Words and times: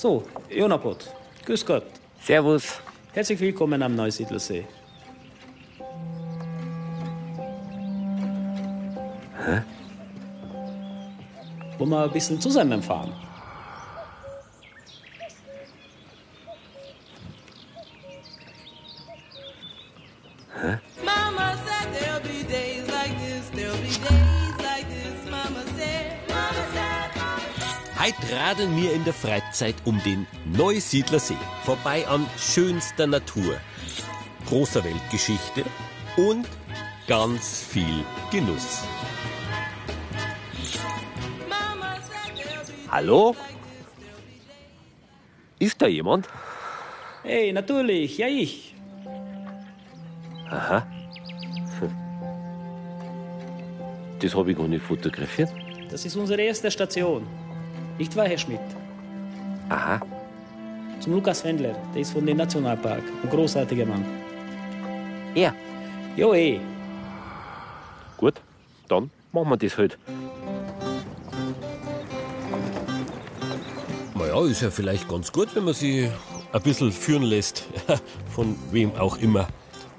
So, 0.00 0.22
Jonapot. 0.48 0.96
Grüß 1.44 1.66
Gott. 1.66 1.82
Servus. 2.22 2.80
Herzlich 3.12 3.38
willkommen 3.38 3.82
am 3.82 3.94
Neusiedlersee. 3.94 4.64
Hä? 9.44 9.62
Wollen 11.76 11.90
wir 11.90 12.04
ein 12.04 12.12
bisschen 12.12 12.40
zusammenfahren? 12.40 13.12
Heute 28.10 28.34
radeln 28.34 28.76
wir 28.76 28.92
in 28.92 29.04
der 29.04 29.12
Freizeit 29.12 29.76
um 29.84 30.02
den 30.02 30.26
Neusiedlersee, 30.44 31.36
vorbei 31.62 32.08
an 32.08 32.26
schönster 32.36 33.06
Natur, 33.06 33.56
großer 34.46 34.82
Weltgeschichte 34.82 35.64
und 36.16 36.48
ganz 37.06 37.62
viel 37.62 38.04
Genuss. 38.32 38.82
Hallo? 42.90 43.36
Ist 45.60 45.80
da 45.80 45.86
jemand? 45.86 46.26
Hey, 47.22 47.52
natürlich, 47.52 48.18
ja 48.18 48.26
ich. 48.26 48.74
Aha. 50.48 50.84
Das 54.20 54.34
habe 54.34 54.50
ich 54.50 54.56
gar 54.56 54.66
nicht 54.66 54.84
fotografiert. 54.84 55.50
Das 55.90 56.04
ist 56.04 56.16
unsere 56.16 56.42
erste 56.42 56.70
Station. 56.72 57.26
Nicht 58.00 58.16
wahr, 58.16 58.26
Herr 58.26 58.38
Schmidt? 58.38 58.60
Aha. 59.68 60.00
Zum 61.00 61.12
Lukas 61.12 61.44
Wendler, 61.44 61.76
der 61.92 62.00
ist 62.00 62.14
von 62.14 62.24
dem 62.24 62.38
Nationalpark. 62.38 63.02
Ein 63.22 63.28
großartiger 63.28 63.84
Mann. 63.84 64.06
Er. 65.34 65.54
Jo, 66.16 66.32
eh. 66.32 66.60
Gut, 68.16 68.40
dann 68.88 69.10
machen 69.32 69.50
wir 69.50 69.58
das 69.58 69.76
halt. 69.76 69.98
Naja, 74.14 74.46
ist 74.46 74.62
ja 74.62 74.70
vielleicht 74.70 75.06
ganz 75.06 75.30
gut, 75.30 75.54
wenn 75.54 75.64
man 75.64 75.74
sich 75.74 76.08
ein 76.52 76.62
bisschen 76.62 76.92
führen 76.92 77.24
lässt, 77.24 77.66
von 78.34 78.56
wem 78.70 78.94
auch 78.96 79.18
immer. 79.18 79.46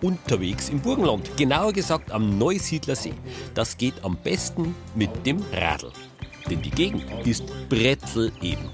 Unterwegs 0.02 0.70
im 0.70 0.80
Burgenland, 0.80 1.38
genauer 1.38 1.72
gesagt 1.72 2.12
am 2.12 2.40
Neusiedlersee. 2.40 3.14
Das 3.54 3.78
geht 3.78 4.04
am 4.04 4.18
besten 4.18 4.74
mit 4.96 5.24
dem 5.24 5.38
Radl. 5.54 5.92
Denn 6.52 6.62
die 6.62 6.70
Gegend 6.70 7.06
ist 7.26 7.46
Bretzel 7.70 8.30
eben. 8.42 8.70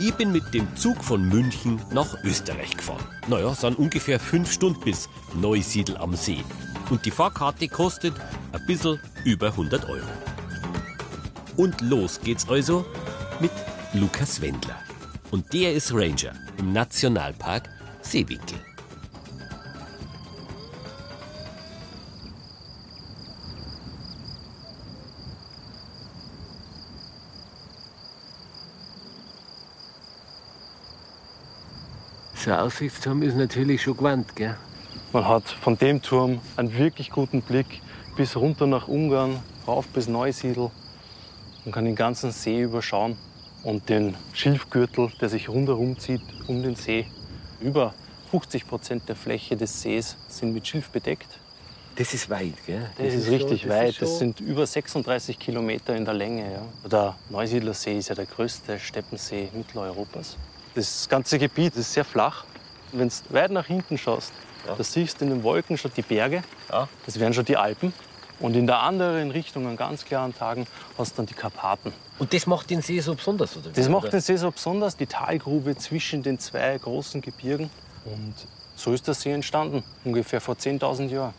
Ich 0.00 0.12
bin 0.14 0.32
mit 0.32 0.52
dem 0.52 0.66
Zug 0.76 1.02
von 1.04 1.28
München 1.28 1.80
nach 1.92 2.24
Österreich 2.24 2.76
gefahren. 2.76 3.04
Naja, 3.28 3.54
sind 3.54 3.78
ungefähr 3.78 4.18
fünf 4.18 4.50
Stunden 4.50 4.80
bis 4.80 5.08
Neusiedl 5.40 5.96
am 5.96 6.16
See. 6.16 6.42
Und 6.90 7.06
die 7.06 7.12
Fahrkarte 7.12 7.68
kostet 7.68 8.14
ein 8.50 8.66
bisschen 8.66 8.98
über 9.24 9.46
100 9.46 9.88
Euro. 9.88 10.04
Und 11.56 11.80
los 11.82 12.20
geht's 12.20 12.48
also 12.48 12.84
mit 13.38 13.52
Lukas 13.92 14.40
Wendler. 14.40 14.80
Und 15.30 15.52
der 15.52 15.72
ist 15.72 15.94
Ranger 15.94 16.32
im 16.58 16.72
Nationalpark 16.72 17.70
Seewinkel. 18.02 18.58
So 32.44 32.50
ein 32.50 32.58
Aussichtsturm 32.58 33.22
ist 33.22 33.36
natürlich 33.36 33.80
schon 33.80 33.96
gewandt, 33.96 34.36
gell? 34.36 34.54
Man 35.14 35.26
hat 35.26 35.44
von 35.48 35.78
dem 35.78 36.02
Turm 36.02 36.40
einen 36.56 36.76
wirklich 36.76 37.08
guten 37.10 37.40
Blick 37.40 37.80
bis 38.18 38.36
runter 38.36 38.66
nach 38.66 38.86
Ungarn, 38.86 39.40
rauf 39.66 39.86
bis 39.88 40.08
Neusiedl. 40.08 40.70
Man 41.64 41.72
kann 41.72 41.86
den 41.86 41.94
ganzen 41.96 42.32
See 42.32 42.60
überschauen 42.60 43.16
und 43.62 43.88
den 43.88 44.14
Schilfgürtel, 44.34 45.10
der 45.22 45.30
sich 45.30 45.48
rundherum 45.48 45.98
zieht 45.98 46.20
um 46.46 46.62
den 46.62 46.74
See. 46.76 47.06
Über 47.62 47.94
50 48.30 48.66
Prozent 48.68 49.08
der 49.08 49.16
Fläche 49.16 49.56
des 49.56 49.80
Sees 49.80 50.14
sind 50.28 50.52
mit 50.52 50.66
Schilf 50.66 50.90
bedeckt. 50.90 51.38
Das 51.96 52.12
ist 52.12 52.28
weit, 52.28 52.52
gell? 52.66 52.90
Das, 52.98 53.14
ist 53.14 53.24
schon- 53.24 53.34
richtig 53.36 53.62
das 53.62 53.70
weit. 53.70 53.88
ist 53.88 54.02
Das 54.02 54.08
schon- 54.10 54.18
sind 54.18 54.40
über 54.40 54.66
36 54.66 55.38
Kilometer 55.38 55.96
in 55.96 56.04
der 56.04 56.12
Länge. 56.12 56.52
Ja. 56.52 56.88
Der 56.88 57.16
Neusiedlersee 57.30 57.96
ist 57.96 58.10
ja 58.10 58.14
der 58.14 58.26
größte 58.26 58.78
Steppensee 58.78 59.48
Mitteleuropas. 59.54 60.36
Das 60.74 61.08
ganze 61.08 61.38
Gebiet 61.38 61.76
ist 61.76 61.92
sehr 61.92 62.04
flach. 62.04 62.44
Wenn 62.92 63.08
du 63.08 63.14
weit 63.30 63.50
nach 63.50 63.66
hinten 63.66 63.98
schaust, 63.98 64.32
da 64.66 64.82
siehst 64.82 65.20
du 65.20 65.24
in 65.24 65.30
den 65.30 65.42
Wolken 65.42 65.76
schon 65.76 65.92
die 65.96 66.02
Berge. 66.02 66.42
Ja. 66.70 66.88
Das 67.06 67.18
wären 67.18 67.34
schon 67.34 67.44
die 67.44 67.56
Alpen. 67.56 67.92
Und 68.40 68.56
in 68.56 68.66
der 68.66 68.80
anderen 68.80 69.30
Richtung, 69.30 69.66
an 69.66 69.76
ganz 69.76 70.04
klaren 70.04 70.34
Tagen, 70.34 70.66
hast 70.98 71.12
du 71.12 71.16
dann 71.18 71.26
die 71.26 71.34
Karpaten. 71.34 71.92
Und 72.18 72.34
das 72.34 72.46
macht 72.46 72.70
den 72.70 72.82
See 72.82 72.98
so 73.00 73.14
besonders, 73.14 73.56
oder? 73.56 73.70
Das 73.70 73.88
macht 73.88 74.12
den 74.12 74.20
See 74.20 74.36
so 74.36 74.50
besonders, 74.50 74.96
die 74.96 75.06
Talgrube 75.06 75.76
zwischen 75.76 76.22
den 76.22 76.38
zwei 76.38 76.76
großen 76.76 77.20
Gebirgen. 77.20 77.70
Und 78.04 78.34
so 78.76 78.92
ist 78.92 79.06
der 79.06 79.14
See 79.14 79.32
entstanden, 79.32 79.84
ungefähr 80.04 80.40
vor 80.40 80.56
10.000 80.56 81.08
Jahren. 81.08 81.34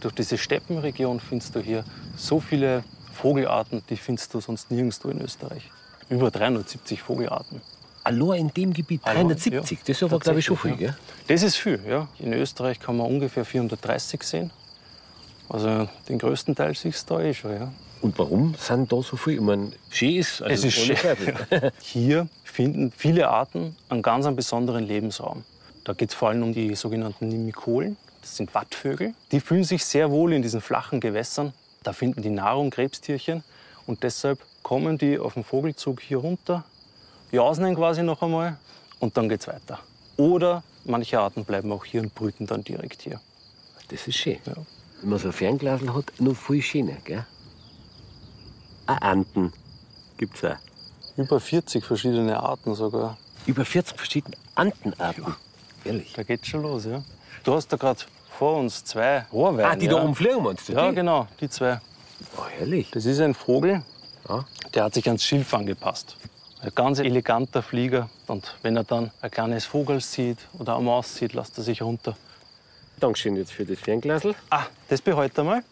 Durch 0.00 0.14
diese 0.14 0.38
Steppenregion 0.38 1.20
findest 1.20 1.54
du 1.54 1.60
hier 1.60 1.84
so 2.16 2.40
viele 2.40 2.84
Vogelarten, 3.12 3.82
die 3.90 3.96
findest 3.96 4.32
du 4.32 4.40
sonst 4.40 4.70
nirgendwo 4.70 5.10
in 5.10 5.20
Österreich. 5.20 5.70
Über 6.08 6.30
370 6.30 7.02
Vogelarten. 7.02 7.60
Allein 8.08 8.40
in 8.40 8.54
dem 8.54 8.72
Gebiet 8.72 9.04
Allein, 9.04 9.28
370, 9.28 9.78
ja. 9.78 9.84
das 9.86 9.96
ist 9.96 10.02
aber, 10.02 10.18
glaube 10.18 10.38
ich, 10.38 10.44
schon 10.44 10.56
viel, 10.56 10.80
ja. 10.80 10.96
Das 11.26 11.42
ist 11.42 11.56
viel, 11.56 11.80
ja. 11.86 12.08
In 12.18 12.32
Österreich 12.32 12.80
kann 12.80 12.96
man 12.96 13.06
ungefähr 13.06 13.44
430 13.44 14.22
sehen. 14.22 14.50
Also 15.48 15.88
den 16.08 16.18
größten 16.18 16.54
Teil 16.54 16.74
siehst 16.74 17.08
du 17.10 17.14
da 17.14 17.20
eh 17.22 17.34
schon, 17.34 17.52
ja. 17.52 17.72
Und 18.00 18.18
warum 18.18 18.54
sind 18.54 18.92
da 18.92 19.02
so 19.02 19.16
viele? 19.16 19.36
Ich 19.36 19.42
meine, 19.42 19.72
schön 19.90 20.16
ist, 20.16 20.40
also 20.40 20.54
Es 20.54 20.64
ist 20.64 20.74
schön. 20.74 20.96
Hier 21.82 22.28
finden 22.44 22.92
viele 22.96 23.28
Arten 23.28 23.76
einen 23.88 24.02
ganz 24.02 24.24
einen 24.24 24.36
besonderen 24.36 24.86
Lebensraum. 24.86 25.44
Da 25.84 25.92
geht 25.92 26.10
es 26.10 26.14
vor 26.14 26.28
allem 26.28 26.42
um 26.42 26.52
die 26.52 26.74
sogenannten 26.76 27.28
Nimikolen. 27.28 27.96
Das 28.20 28.36
sind 28.36 28.54
Wattvögel. 28.54 29.14
Die 29.32 29.40
fühlen 29.40 29.64
sich 29.64 29.84
sehr 29.84 30.10
wohl 30.10 30.32
in 30.32 30.42
diesen 30.42 30.60
flachen 30.60 31.00
Gewässern. 31.00 31.52
Da 31.82 31.92
finden 31.92 32.22
die 32.22 32.30
Nahrung, 32.30 32.70
Krebstierchen. 32.70 33.42
Und 33.86 34.02
deshalb 34.02 34.38
kommen 34.62 34.98
die 34.98 35.18
auf 35.18 35.34
dem 35.34 35.44
Vogelzug 35.44 36.00
hier 36.00 36.18
runter, 36.18 36.64
jausen 37.30 37.74
quasi 37.74 38.02
noch 38.02 38.22
einmal 38.22 38.56
und 39.00 39.16
dann 39.16 39.28
geht's 39.28 39.46
weiter. 39.48 39.78
Oder 40.16 40.62
manche 40.84 41.18
Arten 41.20 41.44
bleiben 41.44 41.70
auch 41.72 41.84
hier 41.84 42.00
und 42.02 42.14
brüten 42.14 42.46
dann 42.46 42.64
direkt 42.64 43.02
hier. 43.02 43.20
Das 43.88 44.06
ist 44.06 44.16
schön. 44.16 44.38
Ja. 44.44 44.54
Wenn 45.00 45.10
man 45.10 45.18
so 45.18 45.28
ein 45.28 45.32
Fernglasel 45.32 45.94
hat, 45.94 46.12
noch 46.18 46.34
viel 46.34 46.62
schöner, 46.62 46.96
gell? 47.04 47.24
Auch 48.86 49.00
Anten 49.00 49.52
gibt's 50.16 50.42
auch. 50.44 50.56
Über 51.16 51.40
40 51.40 51.84
verschiedene 51.84 52.40
Arten 52.40 52.74
sogar. 52.74 53.16
Über 53.46 53.64
40 53.64 53.96
verschiedene 53.96 54.36
Antenarten. 54.54 55.34
Ehrlich. 55.84 56.12
Da 56.14 56.22
geht's 56.22 56.48
schon 56.48 56.62
los, 56.62 56.84
ja. 56.84 57.02
Du 57.44 57.54
hast 57.54 57.68
da 57.68 57.76
gerade 57.76 58.00
vor 58.38 58.58
uns 58.58 58.84
zwei 58.84 59.24
Rohrweiden. 59.32 59.70
Ah, 59.72 59.76
die 59.76 59.86
ja. 59.86 59.92
da 59.92 60.00
rumfliegen, 60.00 60.42
meinst 60.42 60.68
du? 60.68 60.72
Ja, 60.72 60.88
die? 60.88 60.94
genau, 60.96 61.26
die 61.40 61.48
zwei. 61.48 61.80
Oh, 62.36 62.42
herrlich. 62.58 62.90
Das 62.90 63.04
ist 63.04 63.20
ein 63.20 63.34
Vogel, 63.34 63.82
Ja. 64.28 64.44
der 64.74 64.84
hat 64.84 64.94
sich 64.94 65.06
ans 65.06 65.24
Schilf 65.24 65.52
angepasst. 65.54 66.16
Ein 66.60 66.72
ganz 66.74 66.98
eleganter 66.98 67.62
Flieger. 67.62 68.10
Und 68.26 68.56
wenn 68.62 68.76
er 68.76 68.84
dann 68.84 69.10
ein 69.20 69.30
kleines 69.30 69.64
Vogel 69.64 70.00
sieht 70.00 70.38
oder 70.58 70.74
eine 70.74 70.84
Maus 70.84 71.14
sieht, 71.14 71.32
lässt 71.32 71.56
er 71.56 71.64
sich 71.64 71.82
runter. 71.82 72.16
Dankeschön 72.98 73.36
jetzt 73.36 73.52
für 73.52 73.64
das 73.64 73.78
Fernglasel. 73.78 74.34
Ah, 74.50 74.64
das 74.88 75.00
behalte 75.00 75.44
mal. 75.44 75.62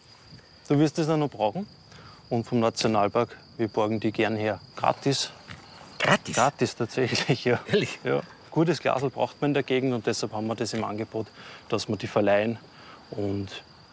Du 0.69 0.79
wirst 0.79 0.99
es 0.99 1.09
dann 1.09 1.21
noch 1.21 1.31
brauchen. 1.31 1.67
Und 2.31 2.45
vom 2.45 2.61
Nationalpark, 2.61 3.37
wir 3.57 3.69
borgen 3.69 3.99
die 3.99 4.13
gern 4.13 4.37
her. 4.37 4.61
Gratis. 4.77 5.31
Gratis. 5.99 6.37
Gratis 6.37 6.77
tatsächlich, 6.77 7.45
ja. 7.45 7.61
Ehrlich? 7.67 7.99
Ja. 8.05 8.21
Gutes 8.51 8.81
Glasel 8.81 9.11
braucht 9.11 9.41
man 9.41 9.51
in 9.51 9.55
der 9.55 9.63
Gegend 9.65 9.93
und 9.93 10.07
deshalb 10.07 10.33
haben 10.33 10.47
wir 10.47 10.55
das 10.55 10.73
im 10.73 10.85
Angebot, 10.85 11.27
dass 11.69 11.89
wir 11.89 11.97
die 11.97 12.07
verleihen 12.07 12.59
und 13.11 13.49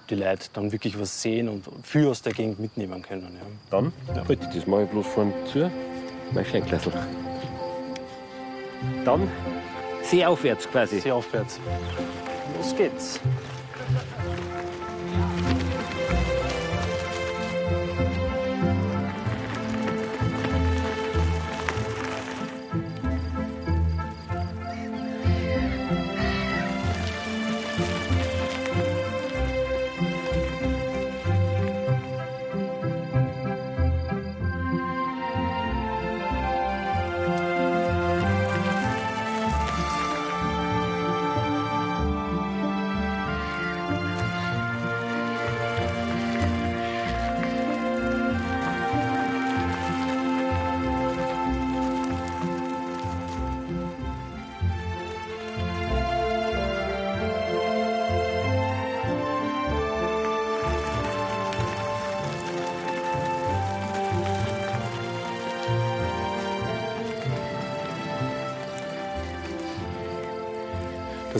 die 0.10 0.16
Leute 0.16 0.48
dann 0.54 0.72
wirklich 0.72 1.00
was 1.00 1.22
sehen 1.22 1.50
und 1.50 1.66
viel 1.84 2.07
aus 2.07 2.22
der 2.22 2.34
Gegend 2.34 2.60
mitnehmen 2.60 3.01
können. 3.01 3.36
Ja. 3.36 3.48
Dann 3.72 3.94
halte 4.28 4.48
ich 4.48 4.56
das 4.56 4.68
mal 4.68 4.86
bloß 4.86 5.07
von 5.07 5.34
zu. 5.51 5.72
Mein 6.31 6.46
Fernglasel. 6.46 6.94
Dann 9.06 9.30
seeaufwärts 10.02 10.70
quasi. 10.70 11.00
See 11.00 11.12
aufwärts. 11.12 11.60
Los 12.58 12.75
geht's. 12.75 13.20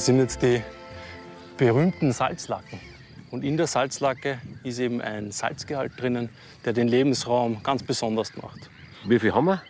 Das 0.03 0.07
sind 0.07 0.19
jetzt 0.19 0.41
die 0.41 0.61
berühmten 1.55 2.11
Salzlacken. 2.11 2.77
Und 3.31 3.45
in 3.45 3.55
der 3.55 3.67
Salzlacke 3.67 4.38
ist 4.61 4.79
eben 4.79 5.01
ein 5.01 5.31
Salzgehalt 5.31 5.94
drinnen, 5.97 6.27
der 6.65 6.73
den 6.73 6.89
Lebensraum 6.89 7.63
ganz 7.63 7.83
besonders 7.83 8.35
macht. 8.35 8.69
Wie 9.05 9.17
viel 9.17 9.33
haben 9.33 9.45
wir? 9.45 9.63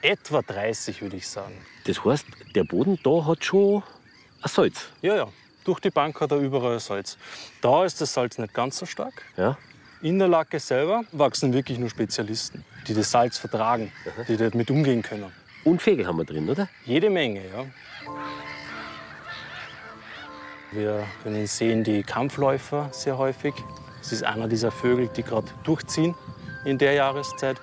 Etwa 0.00 0.42
30, 0.42 1.02
würde 1.02 1.16
ich 1.16 1.26
sagen. 1.26 1.56
Das 1.88 2.04
heißt, 2.04 2.24
der 2.54 2.62
Boden 2.62 3.00
da 3.02 3.26
hat 3.26 3.44
schon 3.44 3.82
ein 4.42 4.48
Salz. 4.48 4.86
Ja, 5.00 5.16
ja. 5.16 5.28
Durch 5.64 5.80
die 5.80 5.90
Bank 5.90 6.20
hat 6.20 6.30
er 6.30 6.38
überall 6.38 6.78
Salz. 6.78 7.18
Da 7.60 7.84
ist 7.84 8.00
das 8.00 8.14
Salz 8.14 8.38
nicht 8.38 8.54
ganz 8.54 8.78
so 8.78 8.86
stark. 8.86 9.24
Ja. 9.36 9.58
In 10.02 10.20
der 10.20 10.28
Lacke 10.28 10.60
selber 10.60 11.02
wachsen 11.10 11.52
wirklich 11.52 11.80
nur 11.80 11.90
Spezialisten, 11.90 12.64
die 12.86 12.94
das 12.94 13.10
Salz 13.10 13.38
vertragen, 13.38 13.90
die 14.28 14.36
damit 14.36 14.70
umgehen 14.70 15.02
können. 15.02 15.32
Und 15.64 15.82
Vögel 15.82 16.06
haben 16.06 16.18
wir 16.18 16.24
drin, 16.24 16.48
oder? 16.48 16.68
Jede 16.84 17.10
Menge, 17.10 17.40
ja. 17.40 17.64
Wir 20.72 21.06
können 21.22 21.46
sehen 21.46 21.84
die 21.84 22.02
Kampfläufer 22.02 22.88
sehr 22.92 23.18
häufig. 23.18 23.52
Das 23.98 24.10
ist 24.10 24.24
einer 24.24 24.48
dieser 24.48 24.70
Vögel, 24.70 25.08
die 25.08 25.22
gerade 25.22 25.48
durchziehen 25.64 26.14
in 26.64 26.78
der 26.78 26.94
Jahreszeit. 26.94 27.58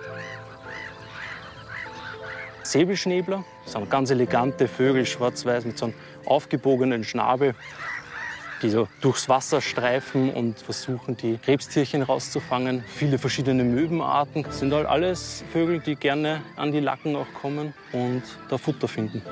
Säbelschnäbler, 2.62 3.44
sind 3.66 3.90
ganz 3.90 4.12
elegante 4.12 4.68
Vögel, 4.68 5.08
schwarz-weiß 5.08 5.66
mit 5.66 5.80
so 5.80 5.86
einem 5.86 5.96
aufgebogenen 6.26 7.04
Schnabel, 7.04 7.56
die 8.62 8.70
so 8.70 8.88
durchs 9.02 9.28
Wasser 9.28 9.60
streifen 9.60 10.32
und 10.32 10.60
versuchen, 10.60 11.18
die 11.18 11.40
Krebstierchen 11.40 12.04
rauszufangen. 12.04 12.84
Viele 12.84 13.18
verschiedene 13.18 13.64
Möwenarten 13.64 14.44
das 14.44 14.60
sind 14.60 14.72
halt 14.72 14.86
alles 14.86 15.44
Vögel, 15.52 15.80
die 15.80 15.96
gerne 15.96 16.42
an 16.58 16.72
die 16.72 16.80
Lacken 16.80 17.16
auch 17.16 17.34
kommen 17.42 17.74
und 17.92 18.22
da 18.50 18.60
Futter 18.60 18.88
finden. 18.88 19.24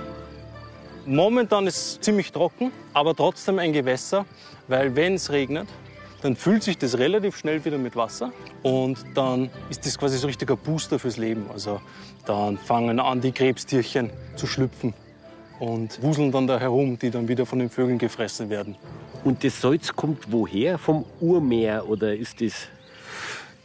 Momentan 1.10 1.66
ist 1.68 1.78
es 1.78 2.02
ziemlich 2.02 2.34
trocken, 2.34 2.70
aber 2.94 3.16
trotzdem 3.16 3.60
ein 3.60 3.72
Gewässer, 3.72 4.26
weil 4.68 4.94
wenn 4.94 5.14
es 5.14 5.32
regnet, 5.32 5.70
dann 6.22 6.36
füllt 6.36 6.64
sich 6.64 6.78
das 6.78 6.98
relativ 6.98 7.38
schnell 7.38 7.64
wieder 7.64 7.78
mit 7.78 7.96
Wasser 7.96 8.34
und 8.62 8.98
dann 9.14 9.50
ist 9.70 9.86
das 9.86 9.98
quasi 9.98 10.18
so 10.18 10.28
ein 10.28 10.32
richtiger 10.32 10.58
Booster 10.58 11.00
fürs 11.00 11.16
Leben. 11.16 11.46
Also 11.50 11.80
dann 12.26 12.58
fangen 12.58 13.00
an, 13.00 13.22
die 13.22 13.32
Krebstierchen 13.32 14.10
zu 14.36 14.48
schlüpfen 14.48 14.94
und 15.62 16.04
wuseln 16.04 16.30
dann 16.30 16.46
da 16.46 16.60
herum, 16.60 17.00
die 17.00 17.10
dann 17.10 17.30
wieder 17.30 17.46
von 17.46 17.60
den 17.60 17.70
Vögeln 17.70 18.00
gefressen 18.00 18.50
werden. 18.50 18.76
Und 19.24 19.46
das 19.46 19.62
Salz 19.62 19.96
kommt 19.96 20.30
woher? 20.30 20.78
Vom 20.78 21.06
Urmeer 21.22 21.88
oder 21.88 22.14
ist 22.14 22.42
das. 22.42 22.68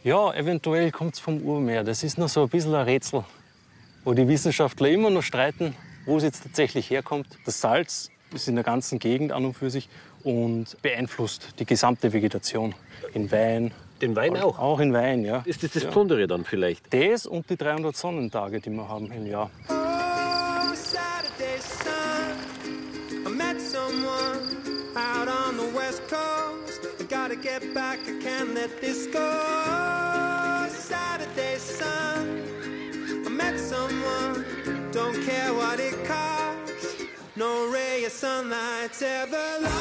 Ja, 0.05 0.33
eventuell 0.33 0.91
kommt 0.91 1.15
es 1.15 1.19
vom 1.19 1.41
Urmeer. 1.41 1.83
Das 1.83 2.05
ist 2.05 2.17
noch 2.17 2.29
so 2.29 2.43
ein 2.43 2.49
bisschen 2.49 2.73
ein 2.73 2.85
Rätsel, 2.85 3.25
wo 4.05 4.13
die 4.13 4.25
Wissenschaftler 4.29 4.87
immer 4.87 5.09
noch 5.09 5.23
streiten, 5.23 5.75
wo 6.05 6.17
es 6.17 6.23
jetzt 6.23 6.43
tatsächlich 6.43 6.89
herkommt. 6.89 7.27
Das 7.45 7.61
Salz 7.61 8.09
ist 8.33 8.47
in 8.47 8.55
der 8.55 8.63
ganzen 8.63 8.99
Gegend 8.99 9.31
an 9.31 9.45
und 9.45 9.53
für 9.53 9.69
sich 9.69 9.89
und 10.23 10.65
beeinflusst 10.81 11.59
die 11.59 11.65
gesamte 11.65 12.13
Vegetation. 12.13 12.73
In 13.13 13.31
Wein. 13.31 13.71
Den 14.01 14.15
Wein 14.15 14.35
auch? 14.37 14.57
Auch 14.59 14.79
in 14.79 14.93
Wein, 14.93 15.23
ja. 15.23 15.43
Ist 15.45 15.63
das 15.63 15.71
das 15.71 15.83
Ja. 15.83 15.89
Besondere 15.89 16.27
dann 16.27 16.43
vielleicht? 16.45 16.93
Das 16.93 17.25
und 17.25 17.49
die 17.49 17.57
300 17.57 17.95
Sonnentage, 17.95 18.59
die 18.59 18.69
wir 18.71 18.87
haben 18.87 19.11
im 19.11 19.25
Jahr. 19.27 19.49
Oh, 19.69 19.73
Saturday 20.73 21.59
sun. 21.59 23.25
I 23.25 23.29
met 23.29 23.61
someone 23.61 24.57
out 24.95 25.27
on 25.27 25.57
the 25.57 25.77
west 25.77 26.01
coast. 26.09 26.81
I 26.99 27.03
gotta 27.03 27.35
get 27.35 27.73
back, 27.73 27.99
I 28.07 28.19
can't 28.23 28.53
let 28.53 28.81
this 28.81 29.09
go. 29.11 30.02
No 37.43 37.65
ray 37.73 38.05
of 38.05 38.13
sunlight's 38.13 39.01
ever 39.01 39.59
lost. 39.59 39.73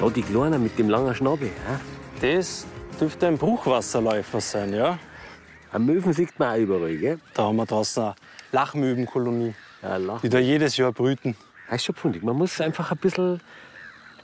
Da 0.00 0.08
die 0.10 0.22
Kleinen 0.22 0.64
mit 0.64 0.76
dem 0.76 0.88
langen 0.88 1.14
Schnabel. 1.14 1.46
Ja? 1.68 1.80
Das 2.20 2.66
dürfte 3.00 3.28
ein 3.28 3.38
Bruchwasserläufer 3.38 4.40
sein, 4.40 4.74
ja. 4.74 4.98
Ein 5.72 5.86
Möwen 5.86 6.12
sieht 6.12 6.36
man 6.40 6.56
auch 6.56 6.58
überall, 6.58 6.96
gell? 6.96 7.20
Da 7.34 7.44
haben 7.44 7.54
wir 7.54 7.66
draußen 7.66 8.02
eine 8.02 8.14
Lachmöwenkolonie, 8.50 9.54
Ja, 9.80 9.96
lach. 9.98 10.22
die 10.22 10.28
da 10.28 10.40
jedes 10.40 10.76
Jahr 10.76 10.90
brüten. 10.90 11.36
Das 11.68 11.76
ist 11.76 11.84
schon 11.84 11.94
fundig. 11.94 12.24
Man 12.24 12.34
muss 12.34 12.60
einfach 12.60 12.90
ein 12.90 12.98
bisschen 12.98 13.40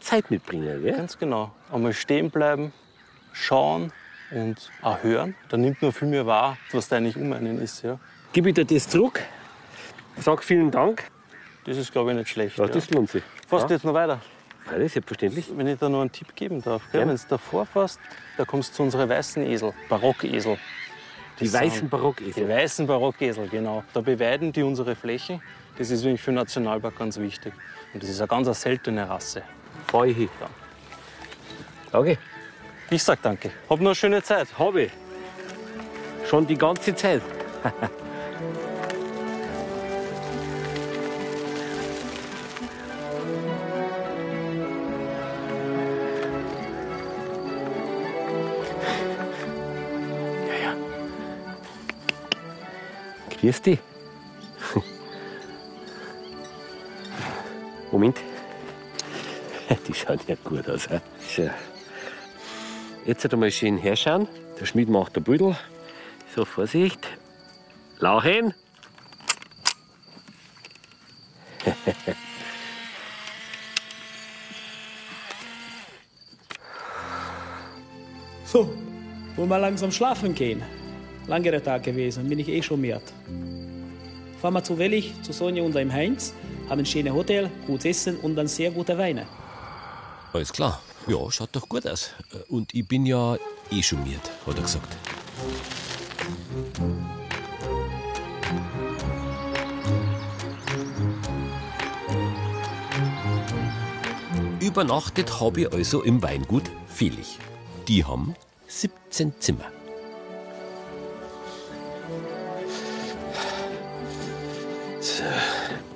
Zeit 0.00 0.32
mitbringen, 0.32 0.82
gell? 0.82 0.96
Ganz 0.96 1.16
genau. 1.16 1.52
Einmal 1.72 1.92
stehen 1.92 2.28
bleiben, 2.32 2.72
schauen 3.32 3.92
und 4.32 4.68
auch 4.82 5.00
hören. 5.04 5.36
Da 5.48 5.56
nimmt 5.56 5.80
man 5.80 5.92
viel 5.92 6.08
mehr 6.08 6.26
wahr, 6.26 6.56
was 6.72 6.88
da 6.88 6.96
eigentlich 6.96 7.16
um 7.16 7.32
einen 7.32 7.62
ist. 7.62 7.82
Ja. 7.84 8.00
Gib 8.32 8.46
ich 8.46 8.54
dir 8.54 8.64
das 8.64 8.88
zurück. 8.88 9.20
Sag 10.18 10.42
vielen 10.44 10.70
Dank. 10.70 11.04
Das 11.64 11.76
ist, 11.76 11.92
glaube 11.92 12.10
ich, 12.12 12.16
nicht 12.18 12.28
schlecht. 12.28 12.56
Ja, 12.58 12.64
Ja, 12.66 12.70
das 12.72 12.90
lohnt 12.90 13.10
sich. 13.10 13.22
Du 13.48 13.56
ja. 13.56 13.66
jetzt 13.68 13.84
noch 13.84 13.94
weiter? 13.94 14.20
Freilich, 14.66 14.92
selbstverständlich. 14.92 15.46
Wenn 15.54 15.66
ich 15.66 15.78
da 15.78 15.88
noch 15.88 16.00
einen 16.00 16.12
Tipp 16.12 16.34
geben 16.34 16.62
darf. 16.62 16.82
Gerne. 16.92 17.12
Wenn 17.12 17.16
du 17.16 17.22
davor 17.28 17.66
fährst, 17.66 17.98
da 18.36 18.44
kommst 18.44 18.72
du 18.72 18.76
zu 18.76 18.82
unseren 18.84 19.08
weißen 19.08 19.42
Esel, 19.44 19.72
Barockesel. 19.88 20.58
Die 21.38 21.44
Das 21.44 21.54
weißen 21.54 21.70
sind- 21.70 21.82
Die 21.84 21.88
Barockesel. 21.88 22.48
weißen 22.48 22.86
Barockesel, 22.86 23.48
genau. 23.48 23.82
Da 23.94 24.00
beweiden 24.00 24.52
die 24.52 24.62
unsere 24.62 24.94
Flächen. 24.94 25.42
Das 25.78 25.90
ist 25.90 26.02
für 26.02 26.14
den 26.30 26.34
Nationalpark 26.34 26.98
ganz 26.98 27.18
wichtig. 27.18 27.52
Und 27.94 28.02
das 28.02 28.10
ist 28.10 28.20
eine 28.20 28.28
ganz 28.28 28.46
eine 28.46 28.54
seltene 28.54 29.08
Rasse. 29.08 29.42
Fahr 29.86 30.04
ich 30.06 30.16
hin. 30.16 30.28
Okay, 31.92 32.18
Ich 32.90 33.02
sag 33.02 33.22
danke. 33.22 33.50
Hab 33.68 33.78
noch 33.80 33.86
eine 33.90 33.94
schöne 33.94 34.22
Zeit. 34.22 34.46
habe 34.58 34.82
ich. 34.82 34.92
Schon 36.28 36.46
die 36.46 36.56
ganze 36.58 36.94
Zeit. 36.94 37.22
Grüß 53.40 53.62
dich. 53.62 53.78
Moment. 57.90 58.18
Die 59.88 59.94
schauen 59.94 60.20
ja 60.26 60.36
gut 60.44 60.68
aus. 60.68 60.88
hä? 60.88 61.00
So. 61.26 61.50
Jetzt 63.06 63.32
einmal 63.32 63.50
schön 63.50 63.78
herschauen. 63.78 64.28
Der 64.60 64.66
Schmied 64.66 64.90
macht 64.90 65.16
der 65.16 65.22
Büdel. 65.22 65.56
So, 66.34 66.44
Vorsicht. 66.44 67.08
Lauchen. 67.98 68.54
So, 78.44 78.68
wollen 79.36 79.48
wir 79.48 79.58
langsam 79.58 79.92
schlafen 79.92 80.34
gehen. 80.34 80.62
Langer 81.30 81.62
Tag 81.62 81.84
gewesen, 81.84 82.28
bin 82.28 82.40
ich 82.40 82.48
eh 82.48 82.60
schon 82.60 82.80
müde. 82.80 83.00
Fahren 84.42 84.54
wir 84.54 84.64
zu 84.64 84.76
Wellig, 84.76 85.12
zu 85.22 85.32
Sonja 85.32 85.62
und 85.62 85.76
im 85.76 85.92
Heinz, 85.92 86.34
haben 86.68 86.80
ein 86.80 86.86
schönes 86.86 87.12
Hotel, 87.12 87.48
gutes 87.68 87.84
Essen 87.84 88.16
und 88.16 88.34
dann 88.34 88.48
sehr 88.48 88.72
gute 88.72 88.98
Weine. 88.98 89.28
Alles 90.32 90.52
klar. 90.52 90.82
Ja, 91.06 91.30
schaut 91.30 91.50
doch 91.52 91.68
gut 91.68 91.86
aus. 91.86 92.10
Äh, 92.32 92.52
Und 92.52 92.74
ich 92.74 92.84
bin 92.86 93.06
ja 93.06 93.36
eh 93.70 93.80
schon 93.80 94.02
miert, 94.02 94.28
hat 94.44 94.56
er 94.56 94.62
gesagt. 94.62 94.96
Übernachtet 104.60 105.40
habe 105.40 105.60
ich 105.60 105.72
also 105.72 106.02
im 106.02 106.20
Weingut 106.24 106.64
Fehlich. 106.88 107.38
Die 107.86 108.04
haben 108.04 108.34
17 108.66 109.32
Zimmer. 109.38 109.79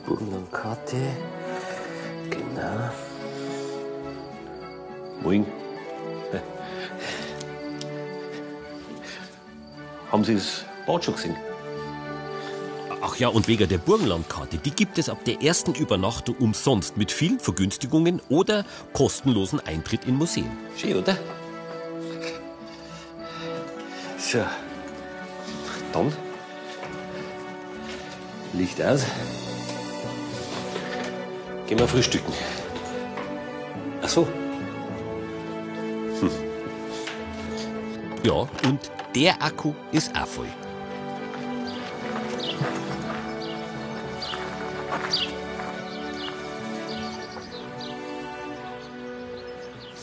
Burgenlandkarte. 0.06 0.96
Genau. 2.30 2.90
Moin. 5.22 5.46
Haben 10.10 10.22
Sie 10.22 10.34
das 10.34 10.64
Bad 10.86 11.04
schon 11.04 11.14
gesehen? 11.14 11.36
Ach 13.02 13.16
ja, 13.16 13.28
und 13.28 13.48
wegen 13.48 13.68
der 13.68 13.78
Burgenlandkarte, 13.78 14.58
die 14.58 14.70
gibt 14.70 14.96
es 14.96 15.08
ab 15.08 15.24
der 15.24 15.42
ersten 15.42 15.74
Übernachtung 15.74 16.36
umsonst 16.36 16.96
mit 16.96 17.10
vielen 17.10 17.40
Vergünstigungen 17.40 18.22
oder 18.28 18.64
kostenlosen 18.92 19.60
Eintritt 19.60 20.06
in 20.06 20.14
Museen. 20.14 20.50
Schön, 20.76 20.96
oder? 20.96 21.18
So. 24.18 24.38
Dann. 25.92 26.12
Licht 28.52 28.80
aus. 28.80 29.04
Gehen 31.74 31.80
wir 31.80 31.88
frühstücken. 31.88 32.32
Ach 34.00 34.08
so. 34.08 34.28
Hm. 36.20 36.30
Ja, 38.22 38.32
und 38.32 38.78
der 39.12 39.42
Akku 39.42 39.74
ist 39.90 40.14
auch 40.16 40.24
voll. 40.24 40.46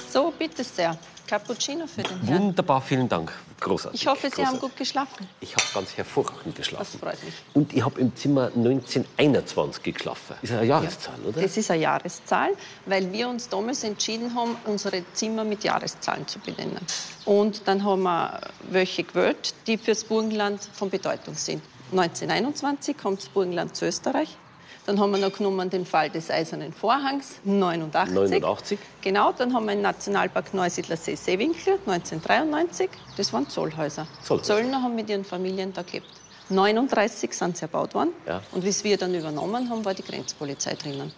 So, 0.10 0.34
bitte 0.38 0.66
sehr. 0.66 0.98
Cappuccino 1.25 1.88
für 1.88 2.04
den 2.04 2.22
Herrn. 2.24 2.44
Wunderbar, 2.48 2.82
vielen 2.82 3.08
Dank. 3.08 3.32
Großartig. 3.62 4.01
Ich 4.01 4.08
hoffe, 4.08 4.27
Sie 4.30 4.41
haben 4.46 4.60
großartig. 4.60 4.62
gut 4.62 4.77
geschlafen. 4.77 5.30
Ich 5.39 5.56
habe 5.56 5.63
ganz 5.74 5.96
hervorragend 5.96 6.48
Das 6.48 6.56
geschlafen. 6.68 7.00
freut 7.00 7.24
mich. 7.24 7.34
Und 7.53 7.72
ich 7.74 7.86
habe 7.86 8.01
im 8.01 8.15
Zimmer 8.15 8.48
1921 8.56 9.84
geschlafen. 9.94 10.36
Ist 10.41 10.51
eine 10.51 10.65
Jahreszahl, 10.65 11.20
oder? 11.25 11.41
Das 11.41 11.56
ist 11.58 11.72
eine 11.72 11.82
Jahreszahl, 11.82 12.50
weil 12.88 13.12
wir 13.13 13.30
uns 13.30 13.48
damals 13.48 13.84
entschieden 13.84 14.34
haben, 14.36 14.56
unsere 14.65 15.03
Zimmer 15.13 15.44
mit 15.44 15.63
Jahreszahlen 15.63 16.27
zu 16.27 16.39
benennen. 16.39 16.80
Und 17.25 17.68
dann 17.68 17.84
haben 17.84 18.03
wir 18.03 18.41
welche 18.70 19.03
gewählt, 19.03 19.53
die 19.68 19.77
fürs 19.77 20.03
Burgenland 20.03 20.62
von 20.74 20.89
Bedeutung 20.89 21.36
sind. 21.36 21.62
1921 21.91 22.98
kommt 22.98 23.20
das 23.22 23.30
Burgenland 23.30 23.75
zu 23.75 23.86
Österreich. 23.86 24.38
Dann 24.91 25.00
haben 25.00 25.12
wir 25.12 25.19
noch 25.19 25.31
genommen 25.31 25.69
den 25.69 25.86
Fall 25.86 26.10
des 26.10 26.29
Eisernen 26.29 26.74
Vorhangs, 26.74 27.36
89. 27.45 28.13
89. 28.13 28.79
Genau, 29.00 29.31
dann 29.31 29.53
haben 29.53 29.65
wir 29.65 29.71
den 29.74 29.83
Nationalpark 29.83 30.53
Neusiedlersee 30.53 31.15
Seewinkel, 31.15 31.75
1993. 31.86 32.89
Das 33.15 33.31
waren 33.31 33.48
Zollhäuser. 33.48 34.05
Zollhäuser. 34.21 34.43
Zöllner 34.43 34.83
haben 34.83 34.93
mit 34.95 35.10
ihren 35.10 35.24
Familien 35.24 35.71
da 35.71 35.83
gelebt. 35.83 36.10
39 36.50 37.31
sind 37.31 37.55
sie 37.55 37.62
erbaut 37.62 37.95
worden. 37.95 38.10
Ja. 38.27 38.41
Und 38.51 38.65
wie 38.65 38.83
wir 38.83 38.98
dann 38.98 39.15
übernommen 39.15 39.69
haben, 39.69 39.86
war 39.86 39.93
die 39.93 40.03
Grenzpolizei 40.03 40.75
drinnen. 40.75 41.13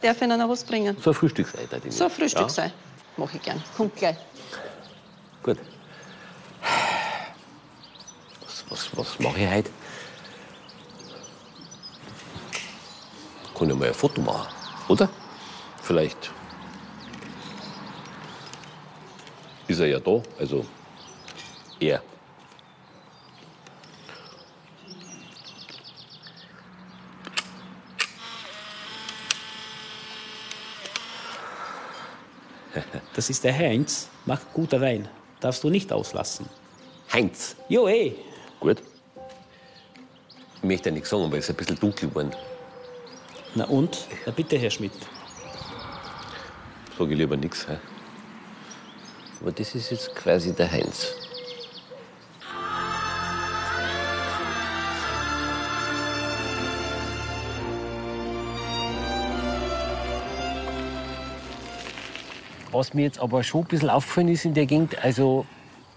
Darf 0.00 0.16
ich 0.16 0.22
Ihnen 0.22 0.40
noch 0.40 0.48
was 0.48 0.64
bringen? 0.64 0.96
So 1.00 1.10
ein 1.10 1.14
Frühstücksei. 1.14 1.60
So 1.88 2.06
ein 2.06 2.10
Frühstück 2.10 2.50
Ja. 2.56 2.72
Mache 3.16 3.36
ich 3.36 3.42
gern. 3.44 3.62
Kommt 3.76 3.94
gleich. 3.94 4.16
gut. 5.44 5.58
Was, 8.40 8.64
was, 8.68 8.96
was 8.96 9.20
mache 9.20 9.38
ich 9.38 9.48
heute? 9.48 9.70
Kann 13.62 13.70
ich 13.70 13.76
mal 13.76 13.86
ein 13.86 13.94
Foto 13.94 14.20
machen, 14.20 14.52
oder? 14.88 15.08
Vielleicht 15.82 16.32
ist 19.68 19.78
er 19.78 19.86
ja 19.86 20.00
da, 20.00 20.20
also 20.36 20.66
er. 21.78 22.02
Das 33.14 33.30
ist 33.30 33.44
der 33.44 33.56
Heinz, 33.56 34.08
macht 34.26 34.52
guter 34.52 34.80
Wein. 34.80 35.08
Darfst 35.38 35.62
du 35.62 35.70
nicht 35.70 35.92
auslassen. 35.92 36.48
Heinz. 37.12 37.54
Jo, 37.68 37.86
eh. 37.86 38.12
Gut. 38.58 38.82
Ich 40.56 40.64
möchte 40.64 40.88
ja 40.88 40.94
nichts 40.94 41.10
sagen, 41.10 41.22
aber 41.22 41.38
es 41.38 41.44
ist 41.44 41.50
ein 41.50 41.56
bisschen 41.56 41.78
dunkel 41.78 42.08
geworden. 42.08 42.34
Na 43.54 43.64
und? 43.64 44.06
Na 44.24 44.32
bitte, 44.32 44.56
Herr 44.56 44.70
Schmidt. 44.70 44.92
Sage 46.98 47.12
ich 47.12 47.18
lieber 47.18 47.36
nichts. 47.36 47.66
Aber 49.40 49.52
das 49.52 49.74
ist 49.74 49.90
jetzt 49.90 50.14
quasi 50.14 50.54
der 50.54 50.70
Heinz. 50.70 51.14
Was 62.70 62.94
mir 62.94 63.02
jetzt 63.02 63.18
aber 63.18 63.42
schon 63.42 63.62
ein 63.62 63.66
bisschen 63.66 63.90
aufgefallen 63.90 64.28
ist 64.28 64.46
in 64.46 64.54
der 64.54 64.64
Gegend, 64.64 65.04
also 65.04 65.44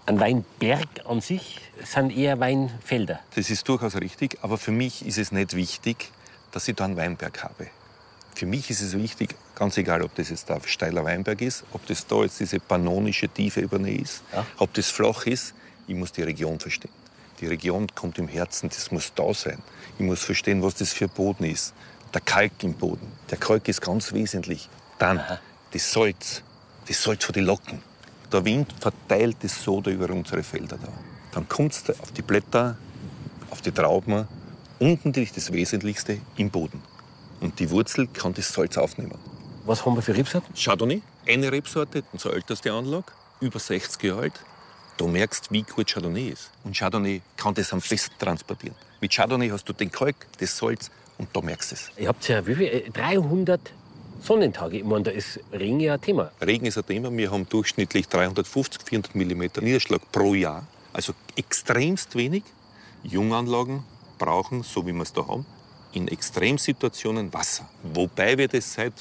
ein 0.04 0.20
Weinberg 0.20 0.86
an 1.06 1.22
sich 1.22 1.58
sind 1.82 2.14
eher 2.14 2.38
Weinfelder. 2.38 3.20
Das 3.34 3.48
ist 3.48 3.66
durchaus 3.66 3.96
richtig, 3.96 4.38
aber 4.42 4.58
für 4.58 4.72
mich 4.72 5.06
ist 5.06 5.16
es 5.16 5.32
nicht 5.32 5.56
wichtig, 5.56 6.12
dass 6.56 6.66
ich 6.68 6.74
da 6.74 6.86
einen 6.86 6.96
Weinberg 6.96 7.44
habe. 7.44 7.66
Für 8.34 8.46
mich 8.46 8.70
ist 8.70 8.80
es 8.80 8.96
wichtig, 8.96 9.34
ganz 9.54 9.76
egal, 9.76 10.00
ob 10.00 10.14
das 10.14 10.30
jetzt 10.30 10.50
ein 10.50 10.62
steiler 10.64 11.04
Weinberg 11.04 11.42
ist, 11.42 11.64
ob 11.72 11.86
das 11.86 12.06
da 12.06 12.22
jetzt 12.22 12.40
diese 12.40 12.60
pannonische 12.60 13.28
tiefe 13.28 13.60
Ebene 13.60 13.94
ist, 13.94 14.22
ob 14.56 14.72
das 14.72 14.88
flach 14.88 15.26
ist, 15.26 15.52
ich 15.86 15.94
muss 15.94 16.12
die 16.12 16.22
Region 16.22 16.58
verstehen. 16.58 16.90
Die 17.40 17.46
Region 17.46 17.88
kommt 17.94 18.16
im 18.16 18.26
Herzen, 18.26 18.70
das 18.70 18.90
muss 18.90 19.12
da 19.14 19.34
sein. 19.34 19.58
Ich 19.98 20.06
muss 20.06 20.24
verstehen, 20.24 20.62
was 20.62 20.76
das 20.76 20.94
für 20.94 21.08
Boden 21.08 21.44
ist. 21.44 21.74
Der 22.14 22.22
Kalk 22.22 22.62
im 22.62 22.72
Boden. 22.72 23.12
Der 23.30 23.36
Kalk 23.36 23.68
ist 23.68 23.82
ganz 23.82 24.14
wesentlich. 24.14 24.70
Dann 24.98 25.20
das 25.72 25.92
Salz, 25.92 26.42
das 26.88 27.02
Salz 27.02 27.22
von 27.22 27.34
den 27.34 27.44
Locken. 27.44 27.82
Der 28.32 28.42
Wind 28.46 28.74
verteilt 28.80 29.36
das 29.42 29.62
Soda 29.62 29.90
über 29.90 30.08
unsere 30.08 30.42
Felder 30.42 30.78
da. 30.78 30.88
Dann 31.32 31.46
kommt 31.50 31.74
es 31.74 32.00
auf 32.00 32.12
die 32.12 32.22
Blätter, 32.22 32.78
auf 33.50 33.60
die 33.60 33.72
Trauben 33.72 34.26
und 34.78 35.04
natürlich 35.04 35.32
das 35.32 35.52
Wesentlichste 35.52 36.18
im 36.36 36.50
Boden. 36.50 36.82
Und 37.40 37.58
die 37.58 37.70
Wurzel 37.70 38.06
kann 38.08 38.34
das 38.34 38.52
Salz 38.52 38.76
aufnehmen. 38.76 39.18
Was 39.64 39.84
haben 39.84 39.96
wir 39.96 40.02
für 40.02 40.16
Rebsorten? 40.16 40.54
Chardonnay, 40.54 41.02
eine 41.26 41.50
Rebsorte, 41.50 42.04
unsere 42.12 42.34
älteste 42.34 42.72
Anlage, 42.72 43.12
über 43.40 43.58
60 43.58 44.02
Jahre 44.02 44.22
alt. 44.22 44.40
Du 44.96 45.06
merkst, 45.08 45.50
wie 45.50 45.62
gut 45.62 45.92
Chardonnay 45.92 46.28
ist. 46.28 46.50
Und 46.64 46.76
Chardonnay 46.76 47.20
kann 47.36 47.52
das 47.54 47.72
am 47.72 47.80
besten 47.80 48.14
transportieren. 48.18 48.76
Mit 49.00 49.12
Chardonnay 49.12 49.50
hast 49.50 49.68
du 49.68 49.72
den 49.72 49.90
Kalk, 49.90 50.26
das 50.38 50.56
Salz 50.56 50.90
und 51.18 51.28
da 51.34 51.40
merkst 51.40 51.72
du 51.72 51.74
es. 51.74 51.90
Ihr 51.98 52.08
habt 52.08 52.26
ja 52.28 52.46
wie 52.46 52.54
viel? 52.54 52.66
Äh, 52.66 52.90
300 52.90 53.60
Sonnentage. 54.22 54.78
Ich 54.78 54.84
meine, 54.84 55.04
da 55.04 55.10
ist 55.10 55.40
Regen 55.52 55.80
ja 55.80 55.94
ein 55.94 56.00
Thema. 56.00 56.30
Regen 56.40 56.66
ist 56.66 56.78
ein 56.78 56.86
Thema. 56.86 57.10
Wir 57.14 57.30
haben 57.30 57.48
durchschnittlich 57.48 58.08
350, 58.08 58.82
400 58.82 59.14
mm 59.14 59.64
Niederschlag 59.64 60.00
pro 60.12 60.34
Jahr. 60.34 60.66
Also 60.92 61.12
extremst 61.36 62.14
wenig. 62.14 62.44
Junganlagen 63.02 63.84
brauchen, 64.18 64.62
so 64.62 64.86
wie 64.86 64.92
wir 64.92 65.02
es 65.02 65.12
da 65.12 65.26
haben, 65.26 65.46
in 65.92 66.08
Extremsituationen 66.08 67.32
Wasser. 67.32 67.68
Wobei 67.82 68.36
wir 68.36 68.48
das 68.48 68.74
seit 68.74 68.92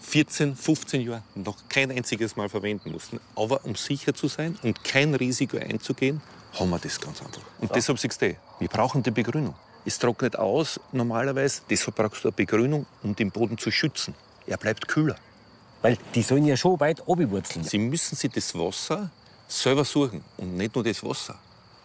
14, 0.00 0.54
15 0.54 1.00
Jahren 1.00 1.22
noch 1.34 1.56
kein 1.68 1.90
einziges 1.90 2.36
Mal 2.36 2.48
verwenden 2.48 2.92
mussten. 2.92 3.18
Aber 3.34 3.64
um 3.64 3.74
sicher 3.74 4.14
zu 4.14 4.28
sein 4.28 4.58
und 4.62 4.84
kein 4.84 5.14
Risiko 5.14 5.56
einzugehen, 5.56 6.20
haben 6.58 6.70
wir 6.70 6.78
das 6.78 7.00
ganz 7.00 7.20
einfach. 7.20 7.42
Und 7.60 7.74
deshalb 7.74 7.98
siehst 7.98 8.22
du, 8.22 8.36
wir 8.60 8.68
brauchen 8.68 9.02
die 9.02 9.10
Begrünung. 9.10 9.54
Es 9.84 9.98
trocknet 9.98 10.36
aus 10.36 10.80
normalerweise, 10.92 11.62
deshalb 11.68 11.96
brauchst 11.96 12.24
du 12.24 12.28
eine 12.28 12.36
Begrünung, 12.36 12.86
um 13.02 13.14
den 13.14 13.30
Boden 13.30 13.58
zu 13.58 13.70
schützen. 13.70 14.14
Er 14.46 14.56
bleibt 14.56 14.86
kühler. 14.88 15.16
Weil 15.82 15.98
die 16.14 16.22
sollen 16.22 16.46
ja 16.46 16.56
schon 16.56 16.78
weit 16.80 17.00
abwurzeln. 17.02 17.64
Sie 17.64 17.78
müssen 17.78 18.16
sich 18.16 18.30
das 18.30 18.54
Wasser 18.54 19.10
selber 19.48 19.84
suchen. 19.84 20.22
Und 20.36 20.56
nicht 20.56 20.74
nur 20.74 20.84
das 20.84 21.02
Wasser. 21.04 21.38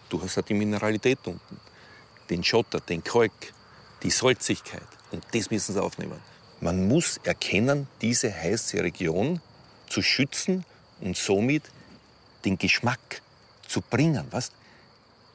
Du 0.08 0.22
hast 0.22 0.38
auch 0.38 0.42
die 0.42 0.54
Mineralität 0.54 1.18
unten. 1.24 1.60
Den 2.30 2.44
Schotter, 2.44 2.80
den 2.80 3.02
Kalk, 3.02 3.52
die 4.02 4.10
Salzigkeit. 4.10 4.86
Und 5.10 5.24
das 5.32 5.50
müssen 5.50 5.74
sie 5.74 5.82
aufnehmen. 5.82 6.20
Man 6.60 6.86
muss 6.88 7.18
erkennen, 7.24 7.88
diese 8.00 8.32
heiße 8.32 8.82
Region 8.82 9.40
zu 9.88 10.02
schützen 10.02 10.64
und 11.00 11.16
somit 11.16 11.64
den 12.44 12.56
Geschmack 12.56 13.22
zu 13.66 13.80
bringen. 13.80 14.26
Was? 14.30 14.52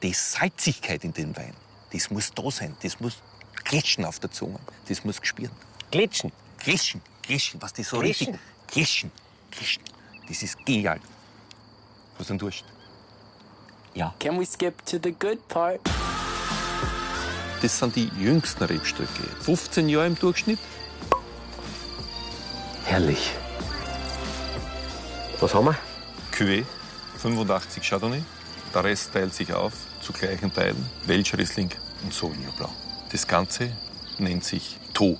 Die 0.02 0.12
Salzigkeit 0.12 1.04
in 1.04 1.12
den 1.12 1.36
Wein, 1.36 1.54
das 1.92 2.10
muss 2.10 2.32
da 2.32 2.50
sein. 2.50 2.76
Das 2.82 2.98
muss 3.00 3.18
klatschen 3.64 4.04
auf 4.04 4.18
der 4.20 4.30
Zunge. 4.30 4.58
Das 4.88 5.04
muss 5.04 5.20
gespürt. 5.20 5.52
Glitschen. 5.90 6.32
Klatschen, 6.58 7.02
klatschen, 7.22 7.60
was 7.60 7.72
das 7.72 7.88
so 7.88 8.00
Klatschen? 8.00 8.34
richtig. 8.34 8.40
Klatschen, 8.68 9.12
klatschen. 9.50 9.82
Das 10.28 10.42
ist 10.42 10.64
genial. 10.64 11.00
Hast 12.18 12.30
du 12.30 12.32
einen 12.32 12.38
Durst? 12.38 12.64
Ja. 13.94 14.14
Can 14.18 14.38
we 14.38 14.46
skip 14.46 14.84
to 14.86 14.98
the 15.02 15.12
good 15.12 15.46
part? 15.48 15.80
Das 17.62 17.78
sind 17.78 17.96
die 17.96 18.10
jüngsten 18.18 18.64
Rebstöcke. 18.64 19.22
15 19.40 19.88
Jahre 19.88 20.06
im 20.06 20.18
Durchschnitt. 20.18 20.58
Herrlich. 22.84 23.32
Was 25.40 25.54
haben 25.54 25.66
wir? 25.66 25.76
Cuvée, 26.32 26.64
85 27.18 27.82
Chardonnay. 27.82 28.22
Der 28.74 28.84
Rest 28.84 29.12
teilt 29.12 29.34
sich 29.34 29.52
auf 29.52 29.72
zu 30.02 30.12
gleichen 30.12 30.52
Teilen. 30.52 30.88
Welschriesling 31.06 31.70
und 32.02 32.12
Sauvignon 32.12 32.52
Blanc. 32.56 32.72
Das 33.10 33.26
Ganze 33.26 33.70
nennt 34.18 34.44
sich 34.44 34.78
To. 34.92 35.18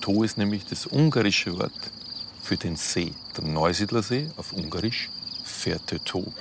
To 0.00 0.22
ist 0.22 0.38
nämlich 0.38 0.64
das 0.66 0.86
ungarische 0.86 1.58
Wort 1.58 1.72
für 2.42 2.56
den 2.56 2.76
See. 2.76 3.12
Der 3.36 3.44
Neusiedlersee 3.44 4.30
auf 4.36 4.52
Ungarisch 4.52 5.10
Ferte 5.44 6.02
To. 6.04 6.32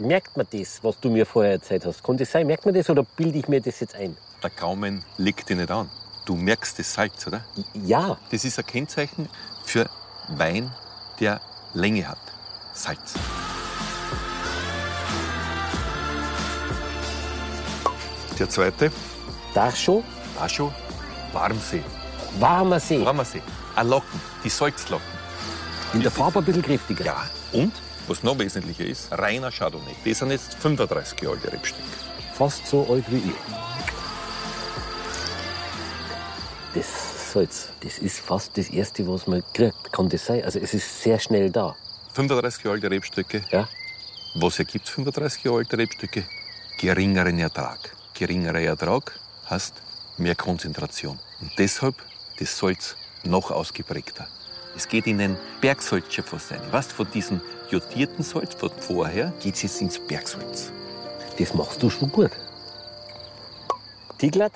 Merkt 0.00 0.34
man 0.34 0.46
das, 0.50 0.82
was 0.82 0.98
du 0.98 1.10
mir 1.10 1.26
vorher 1.26 1.52
erzählt 1.52 1.84
hast? 1.84 2.02
Kann 2.02 2.16
das 2.16 2.30
sein? 2.32 2.46
Merkt 2.46 2.64
man 2.64 2.74
das 2.74 2.88
oder 2.88 3.02
bilde 3.02 3.38
ich 3.38 3.48
mir 3.48 3.60
das 3.60 3.80
jetzt 3.80 3.94
ein? 3.94 4.16
Der 4.42 4.48
Gaumen 4.48 5.04
legt 5.18 5.46
dich 5.50 5.56
nicht 5.58 5.70
an. 5.70 5.90
Du 6.24 6.34
merkst 6.36 6.78
das 6.78 6.94
Salz, 6.94 7.26
oder? 7.26 7.44
Ja. 7.74 8.16
Das 8.30 8.42
ist 8.46 8.58
ein 8.58 8.64
Kennzeichen 8.64 9.28
für 9.62 9.90
Wein, 10.28 10.72
der 11.20 11.38
Länge 11.74 12.08
hat. 12.08 12.16
Salz. 12.72 13.12
Der 18.38 18.48
zweite, 18.48 18.90
Da 19.52 19.70
schon? 19.70 20.02
war 20.38 20.48
schon 20.48 20.72
Warmsee. 21.34 21.82
Warmer 22.38 22.80
See. 22.80 23.04
Warmer 23.04 23.24
See. 23.26 23.42
Ein 23.76 23.88
Locken, 23.88 24.18
die 24.42 24.48
Salzlocken. 24.48 25.04
In 25.92 26.00
der 26.00 26.10
Farbe 26.10 26.38
ein 26.38 26.44
bisschen 26.46 26.62
kräftiger. 26.62 27.04
Ja, 27.04 27.24
und, 27.52 27.72
was 28.08 28.22
noch 28.22 28.38
wesentlicher 28.38 28.84
ist, 28.84 29.12
reiner 29.12 29.50
Chardonnay. 29.50 29.94
Das 30.04 30.18
sind 30.18 30.30
jetzt 30.30 30.54
35 30.54 31.20
Jahre 31.20 31.36
alte 31.36 31.52
Rebstücke. 31.52 31.82
Fast 32.34 32.66
so 32.66 32.86
alt 32.90 33.04
wie 33.08 33.18
ich. 33.18 33.34
Das 36.74 37.32
Salz, 37.32 37.68
das 37.80 37.98
ist 37.98 38.20
fast 38.20 38.56
das 38.58 38.70
Erste, 38.70 39.06
was 39.06 39.26
man 39.26 39.42
kriegt. 39.52 39.92
Kann 39.92 40.08
das 40.08 40.26
sein? 40.26 40.44
Also 40.44 40.58
es 40.58 40.74
ist 40.74 41.02
sehr 41.02 41.18
schnell 41.18 41.50
da. 41.50 41.76
35 42.14 42.64
Jahre 42.64 42.74
alte 42.74 42.90
Rebstöcke. 42.90 43.42
Ja. 43.50 43.68
Was 44.34 44.58
ergibt 44.58 44.88
35 44.88 45.44
Jahre 45.44 45.58
alte 45.58 45.78
Rebstöcke? 45.78 46.24
Geringeren 46.78 47.38
Ertrag. 47.38 47.94
Geringerer 48.14 48.60
Ertrag 48.60 49.18
heißt 49.48 49.74
mehr 50.18 50.34
Konzentration. 50.34 51.18
Und 51.40 51.52
deshalb 51.58 51.96
das 52.38 52.56
Salz 52.56 52.96
noch 53.24 53.50
ausgeprägter. 53.50 54.26
Es 54.76 54.88
geht 54.88 55.06
in 55.06 55.20
ein 55.20 55.36
Bergsalz 55.60 56.12
schon 56.14 56.24
fast 56.24 56.52
rein. 56.52 56.60
Weißt, 56.70 56.92
von 56.92 57.10
diesem 57.10 57.40
jodierten 57.70 58.22
Salz 58.24 58.54
von 58.54 58.70
vorher 58.78 59.32
geht 59.40 59.54
es 59.54 59.62
jetzt 59.62 59.80
ins 59.80 59.98
Bergsalz. 59.98 60.70
Das 61.38 61.54
machst 61.54 61.82
du 61.82 61.88
schon 61.90 62.10
gut. 62.10 62.30
Tiglat? 64.18 64.52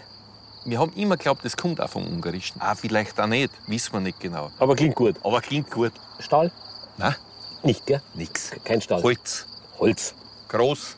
Wir 0.66 0.78
haben 0.78 0.92
immer 0.94 1.16
geglaubt, 1.16 1.44
das 1.44 1.56
kommt 1.56 1.80
auch 1.80 1.90
vom 1.90 2.06
Ungarischen. 2.06 2.60
Ah, 2.60 2.74
vielleicht 2.74 3.20
auch 3.20 3.26
nicht, 3.26 3.50
wissen 3.66 3.92
wir 3.92 4.00
nicht 4.00 4.18
genau. 4.20 4.50
Aber 4.58 4.74
klingt 4.74 4.94
gut. 4.94 5.16
Aber 5.22 5.40
klingt 5.40 5.70
gut. 5.70 5.92
Stahl? 6.18 6.50
Na, 6.96 7.14
Nicht, 7.62 7.84
gell? 7.86 8.00
nix. 8.14 8.50
Kein 8.64 8.80
Stahl. 8.80 9.02
Holz, 9.02 9.46
Holz. 9.78 10.14
groß, 10.48 10.96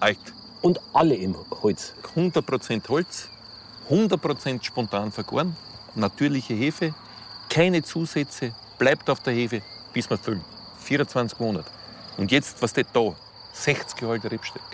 alt. 0.00 0.18
Und 0.62 0.80
alle 0.92 1.14
im 1.14 1.34
Holz. 1.62 1.94
100% 2.14 2.88
Holz, 2.88 3.28
100% 3.88 4.62
spontan 4.62 5.10
vergoren, 5.10 5.56
natürliche 5.94 6.54
Hefe, 6.54 6.94
keine 7.48 7.82
Zusätze, 7.82 8.52
bleibt 8.78 9.08
auf 9.10 9.20
der 9.20 9.32
Hefe, 9.34 9.62
bis 9.92 10.08
wir 10.10 10.18
füllen. 10.18 10.44
24 10.90 11.38
Monate. 11.38 11.70
Und 12.16 12.32
jetzt, 12.32 12.60
was 12.60 12.70
steht 12.70 12.88
da? 12.92 13.14
60 13.52 14.00
Jahre 14.00 14.14
alte 14.14 14.30
Rebstöcke. 14.32 14.64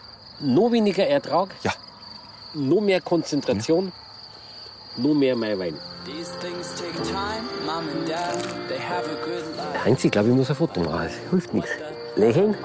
Noch 0.40 0.72
weniger 0.72 1.06
Ertrag, 1.06 1.50
Ja, 1.62 1.74
noch 2.54 2.80
mehr 2.80 3.02
Konzentration, 3.02 3.92
noch 4.96 5.14
mehr 5.14 5.36
Maiwein. 5.36 5.74
Heinz, 9.84 10.04
ich 10.04 10.10
glaube, 10.10 10.28
ich 10.30 10.34
muss 10.34 10.48
ein 10.48 10.56
Foto 10.56 10.80
machen. 10.80 11.04
Das 11.04 11.30
hilft 11.30 11.52
nichts. 11.52 11.70
Lächeln? 12.16 12.56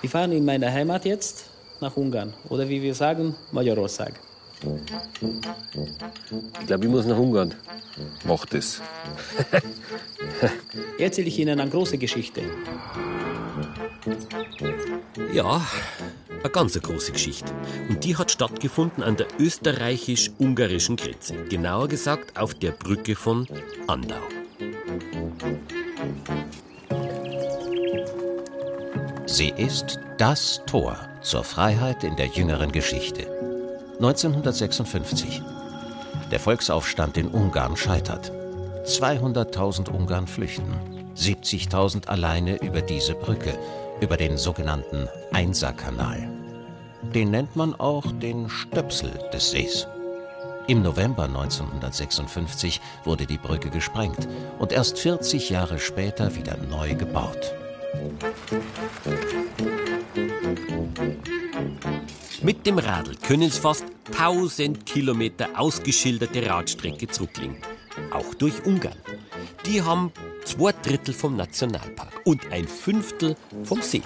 Wir 0.00 0.10
fahren 0.10 0.32
in 0.32 0.44
meine 0.44 0.72
Heimat 0.72 1.04
jetzt 1.04 1.44
nach 1.80 1.96
Ungarn. 1.96 2.34
Oder 2.48 2.68
wie 2.68 2.82
wir 2.82 2.96
sagen, 2.96 3.36
Majorosag. 3.52 4.14
Ich 6.60 6.66
glaube, 6.66 6.84
ich 6.84 6.90
muss 6.90 7.06
nach 7.06 7.16
Ungarn. 7.16 7.54
macht 8.24 8.54
es. 8.54 8.82
Erzähle 10.98 11.28
ich 11.28 11.38
Ihnen 11.38 11.58
eine 11.60 11.70
große 11.70 11.98
Geschichte. 11.98 12.42
Ja, 15.32 15.66
eine 16.42 16.50
ganz 16.50 16.80
große 16.80 17.12
Geschichte. 17.12 17.52
Und 17.88 18.04
die 18.04 18.16
hat 18.16 18.30
stattgefunden 18.30 19.02
an 19.02 19.16
der 19.16 19.28
österreichisch-ungarischen 19.38 20.96
Grenze. 20.96 21.34
Genauer 21.48 21.88
gesagt 21.88 22.38
auf 22.38 22.54
der 22.54 22.72
Brücke 22.72 23.16
von 23.16 23.46
Andau. 23.86 24.20
Sie 29.26 29.52
ist 29.56 29.98
das 30.18 30.62
Tor 30.66 30.98
zur 31.22 31.44
Freiheit 31.44 32.04
in 32.04 32.16
der 32.16 32.26
jüngeren 32.26 32.72
Geschichte. 32.72 33.39
1956. 34.00 35.42
Der 36.30 36.40
Volksaufstand 36.40 37.18
in 37.18 37.28
Ungarn 37.28 37.76
scheitert. 37.76 38.32
200.000 38.86 39.90
Ungarn 39.90 40.26
flüchten. 40.26 40.74
70.000 41.14 42.06
alleine 42.08 42.56
über 42.62 42.80
diese 42.80 43.14
Brücke, 43.14 43.58
über 44.00 44.16
den 44.16 44.38
sogenannten 44.38 45.06
Einserkanal. 45.34 46.30
Den 47.14 47.30
nennt 47.30 47.56
man 47.56 47.74
auch 47.74 48.10
den 48.10 48.48
Stöpsel 48.48 49.10
des 49.34 49.50
Sees. 49.50 49.86
Im 50.66 50.80
November 50.80 51.24
1956 51.24 52.80
wurde 53.04 53.26
die 53.26 53.36
Brücke 53.36 53.68
gesprengt 53.68 54.26
und 54.58 54.72
erst 54.72 54.98
40 54.98 55.50
Jahre 55.50 55.78
später 55.78 56.34
wieder 56.36 56.56
neu 56.56 56.94
gebaut. 56.94 57.52
Mit 62.42 62.64
dem 62.66 62.78
Radl 62.78 63.16
können 63.16 63.50
Sie 63.50 63.60
fast 63.60 63.84
1000 64.12 64.86
Kilometer 64.86 65.48
ausgeschilderte 65.56 66.48
Radstrecke 66.48 67.06
zurücklegen. 67.06 67.56
Auch 68.12 68.32
durch 68.34 68.64
Ungarn. 68.64 68.96
Die 69.66 69.82
haben 69.82 70.10
zwei 70.44 70.72
Drittel 70.72 71.12
vom 71.12 71.36
Nationalpark 71.36 72.22
und 72.24 72.50
ein 72.50 72.66
Fünftel 72.66 73.36
vom 73.64 73.82
See. 73.82 74.02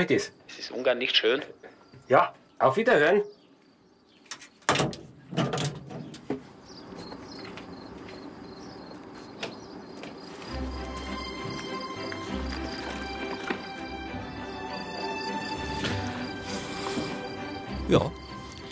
Mache 0.00 0.14
ich 0.14 0.22
das. 0.22 0.32
Es 0.48 0.58
ist 0.58 0.70
Ungarn 0.70 0.98
nicht 0.98 1.16
schön. 1.16 1.42
Ja, 2.08 2.34
auf 2.58 2.76
Wiederhören. 2.76 3.22
Ja, 17.88 18.12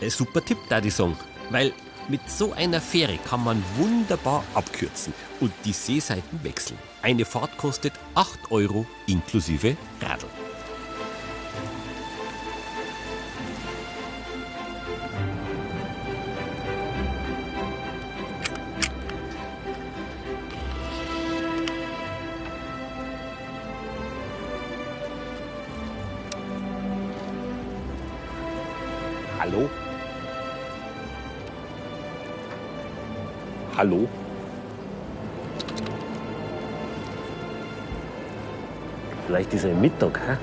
ein 0.00 0.10
super 0.10 0.44
Tipp, 0.44 0.58
da 0.68 0.80
die 0.80 0.90
sagen. 0.90 1.18
Weil 1.50 1.72
mit 2.08 2.30
so 2.30 2.52
einer 2.52 2.80
Fähre 2.80 3.18
kann 3.28 3.42
man 3.42 3.62
wunderbar 3.76 4.44
abkürzen 4.54 5.12
und 5.40 5.52
die 5.64 5.72
Seeseiten 5.72 6.42
wechseln. 6.42 6.78
Eine 7.02 7.24
Fahrt 7.24 7.56
kostet 7.58 7.92
8 8.14 8.50
Euro 8.50 8.86
inklusive 9.06 9.76
Radl. 10.00 10.37
Hallo? 33.78 34.08
Vielleicht 39.24 39.54
ist 39.54 39.62
er 39.62 39.70
im 39.70 39.80
Mittag, 39.80 40.18
hä? 40.18 40.36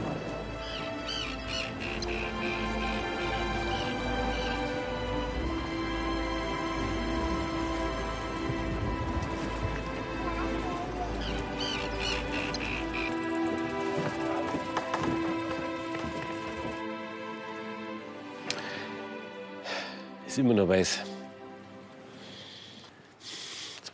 Ist 20.26 20.40
immer 20.40 20.54
noch 20.54 20.70
weiß. 20.70 21.15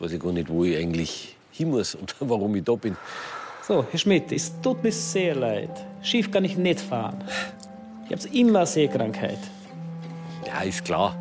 Weiß 0.02 0.14
ich 0.14 0.20
gar 0.20 0.32
nicht, 0.32 0.50
wo 0.50 0.64
ich 0.64 0.76
eigentlich 0.76 1.36
hin 1.52 1.70
muss 1.70 1.94
und 1.94 2.16
warum 2.22 2.56
ich 2.56 2.64
da 2.64 2.74
bin. 2.74 2.98
So, 3.62 3.86
Herr 3.92 4.00
Schmidt, 4.00 4.32
es 4.32 4.52
tut 4.60 4.84
mir 4.84 4.92
sehr 4.92 5.36
leid. 5.36 5.70
Schiff 6.02 6.32
kann 6.32 6.44
ich 6.44 6.58
nicht 6.58 6.80
fahren. 6.80 7.24
Ich 8.10 8.12
habe 8.12 8.36
immer 8.36 8.66
Seekrankheit. 8.66 9.38
Ja, 10.48 10.62
ist 10.64 10.84
klar. 10.84 11.16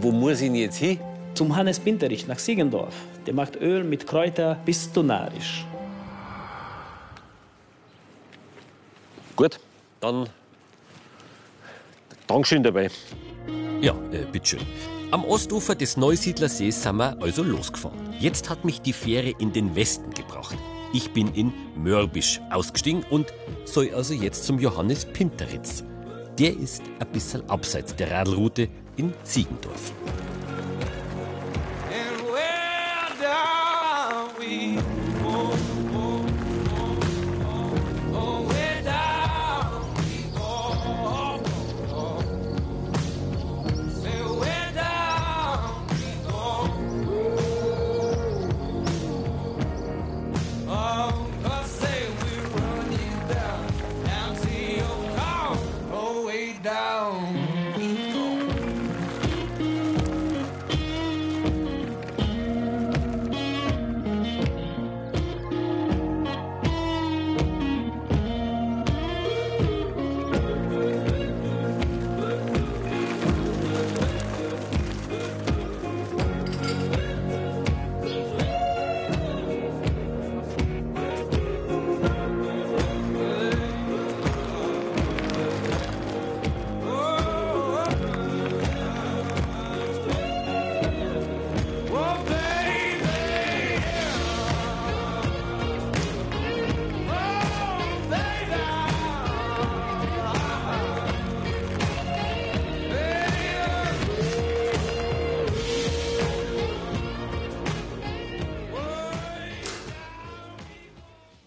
Wo 0.00 0.12
muss 0.12 0.40
ich 0.40 0.46
denn 0.46 0.54
jetzt 0.54 0.76
hin? 0.76 1.00
Zum 1.34 1.56
Hannes 1.56 1.80
Pinterich 1.80 2.28
nach 2.28 2.38
Siegendorf. 2.38 2.94
Der 3.26 3.34
macht 3.34 3.56
Öl 3.56 3.82
mit 3.82 4.06
Kräuter 4.06 4.56
bis 4.64 4.92
zu 4.92 5.02
narisch. 5.02 5.66
Gut, 9.34 9.58
dann 9.98 10.28
Dankeschön 12.28 12.62
dabei. 12.62 12.88
Ja, 13.80 13.94
äh, 14.12 14.24
bitteschön. 14.30 14.60
Am 15.12 15.26
Ostufer 15.26 15.74
des 15.74 15.98
Neusiedlersees 15.98 16.82
sind 16.82 16.96
wir 16.96 17.20
also 17.20 17.42
losgefahren. 17.42 18.14
Jetzt 18.18 18.48
hat 18.48 18.64
mich 18.64 18.80
die 18.80 18.94
Fähre 18.94 19.34
in 19.38 19.52
den 19.52 19.76
Westen 19.76 20.10
gebracht. 20.14 20.56
Ich 20.94 21.12
bin 21.12 21.34
in 21.34 21.52
Mörbisch 21.76 22.40
ausgestiegen 22.50 23.04
und 23.10 23.26
soll 23.66 23.92
also 23.94 24.14
jetzt 24.14 24.44
zum 24.44 24.58
Johannes 24.58 25.04
Pinteritz. 25.04 25.84
Der 26.38 26.56
ist 26.56 26.82
ein 26.98 27.12
bisschen 27.12 27.46
abseits 27.50 27.94
der 27.94 28.10
Radlroute 28.10 28.70
in 28.96 29.12
Ziegendorf. 29.22 29.92
And 31.90 32.22
where 34.38 35.01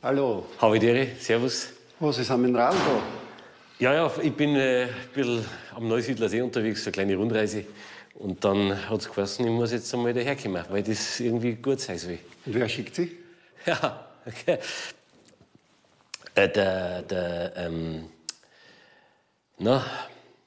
Hallo, 0.06 0.46
Habe 0.60 0.78
Dere, 0.78 1.08
Servus. 1.20 1.74
was 2.00 2.20
ist 2.20 2.30
am 2.30 2.46
Radl 2.56 2.78
da? 2.78 3.02
Ja, 3.80 3.92
ja, 3.92 4.12
ich 4.22 4.34
bin 4.34 4.56
äh, 4.56 4.84
ein 4.84 4.90
bisschen 5.12 5.44
am 5.74 5.88
Neusiedler 5.88 6.30
See 6.30 6.42
unterwegs, 6.42 6.84
so 6.84 6.90
eine 6.90 6.92
kleine 6.92 7.16
Rundreise. 7.16 7.66
Und 8.14 8.46
dann 8.46 8.88
hat 8.88 9.00
es 9.00 9.12
geheißen, 9.12 9.44
ich 9.44 9.52
muss 9.52 9.72
jetzt 9.72 9.92
einmal 9.96 10.14
daherkommen, 10.14 10.64
weil 10.70 10.84
das 10.84 11.20
irgendwie 11.20 11.56
gut 11.56 11.80
sein 11.80 11.98
soll. 11.98 12.20
Und 12.46 12.54
wer 12.54 12.70
schickt 12.70 12.94
sie? 12.94 13.18
Ja, 13.66 14.08
okay. 14.28 14.60
Äh, 16.36 16.50
der, 16.50 17.02
der, 17.02 17.54
ähm, 17.58 18.04
na, 19.58 19.84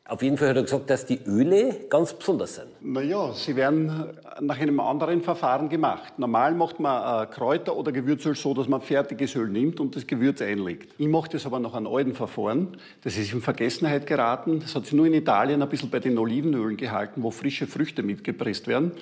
auf 0.08 0.22
jeden 0.22 0.38
Fall 0.38 0.48
hat 0.48 0.56
er 0.56 0.62
gesagt, 0.62 0.88
dass 0.88 1.04
die 1.04 1.20
Öle 1.26 1.80
ganz 1.90 2.14
besonders 2.14 2.54
sind. 2.54 2.68
Naja, 2.80 3.34
sie 3.34 3.54
werden 3.56 4.06
nach 4.40 4.58
einem 4.58 4.80
anderen 4.80 5.20
Verfahren 5.20 5.68
gemacht. 5.68 6.18
Normal 6.18 6.54
macht 6.54 6.80
man 6.80 7.24
äh, 7.24 7.26
Kräuter 7.26 7.76
oder 7.76 7.92
Gewürzöl 7.92 8.34
so, 8.34 8.54
dass 8.54 8.68
man 8.68 8.80
fertiges 8.80 9.36
Öl 9.36 9.48
nimmt 9.48 9.80
und 9.80 9.94
das 9.96 10.06
Gewürz 10.06 10.40
einlegt. 10.40 10.94
Ich 10.96 11.08
mache 11.08 11.28
das 11.32 11.44
aber 11.44 11.60
nach 11.60 11.74
einem 11.74 11.88
alten 11.88 12.14
Verfahren. 12.14 12.78
Das 13.04 13.18
ist 13.18 13.34
in 13.34 13.42
Vergessenheit 13.42 14.06
geraten. 14.06 14.60
Das 14.60 14.74
hat 14.74 14.86
sich 14.86 14.94
nur 14.94 15.04
in 15.04 15.12
Italien 15.12 15.60
ein 15.60 15.68
bisschen 15.68 15.90
bei 15.90 16.00
den 16.00 16.16
Olivenölen 16.16 16.78
gehalten, 16.78 17.22
wo 17.22 17.30
frische 17.30 17.66
Früchte 17.66 18.02
mitgepresst 18.02 18.66
werden. 18.66 18.92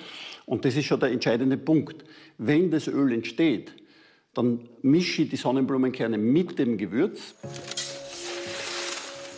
Und 0.45 0.65
das 0.65 0.75
ist 0.75 0.87
schon 0.87 0.99
der 0.99 1.11
entscheidende 1.11 1.55
Punkt. 1.55 2.03
Wenn 2.37 2.69
das 2.69 2.87
Öl 2.87 3.13
entsteht, 3.13 3.71
dann 4.33 4.67
mische 4.81 5.21
ich 5.21 5.29
die 5.29 5.37
Sonnenblumenkerne 5.37 6.17
mit 6.17 6.59
dem 6.59 6.77
Gewürz 6.77 7.33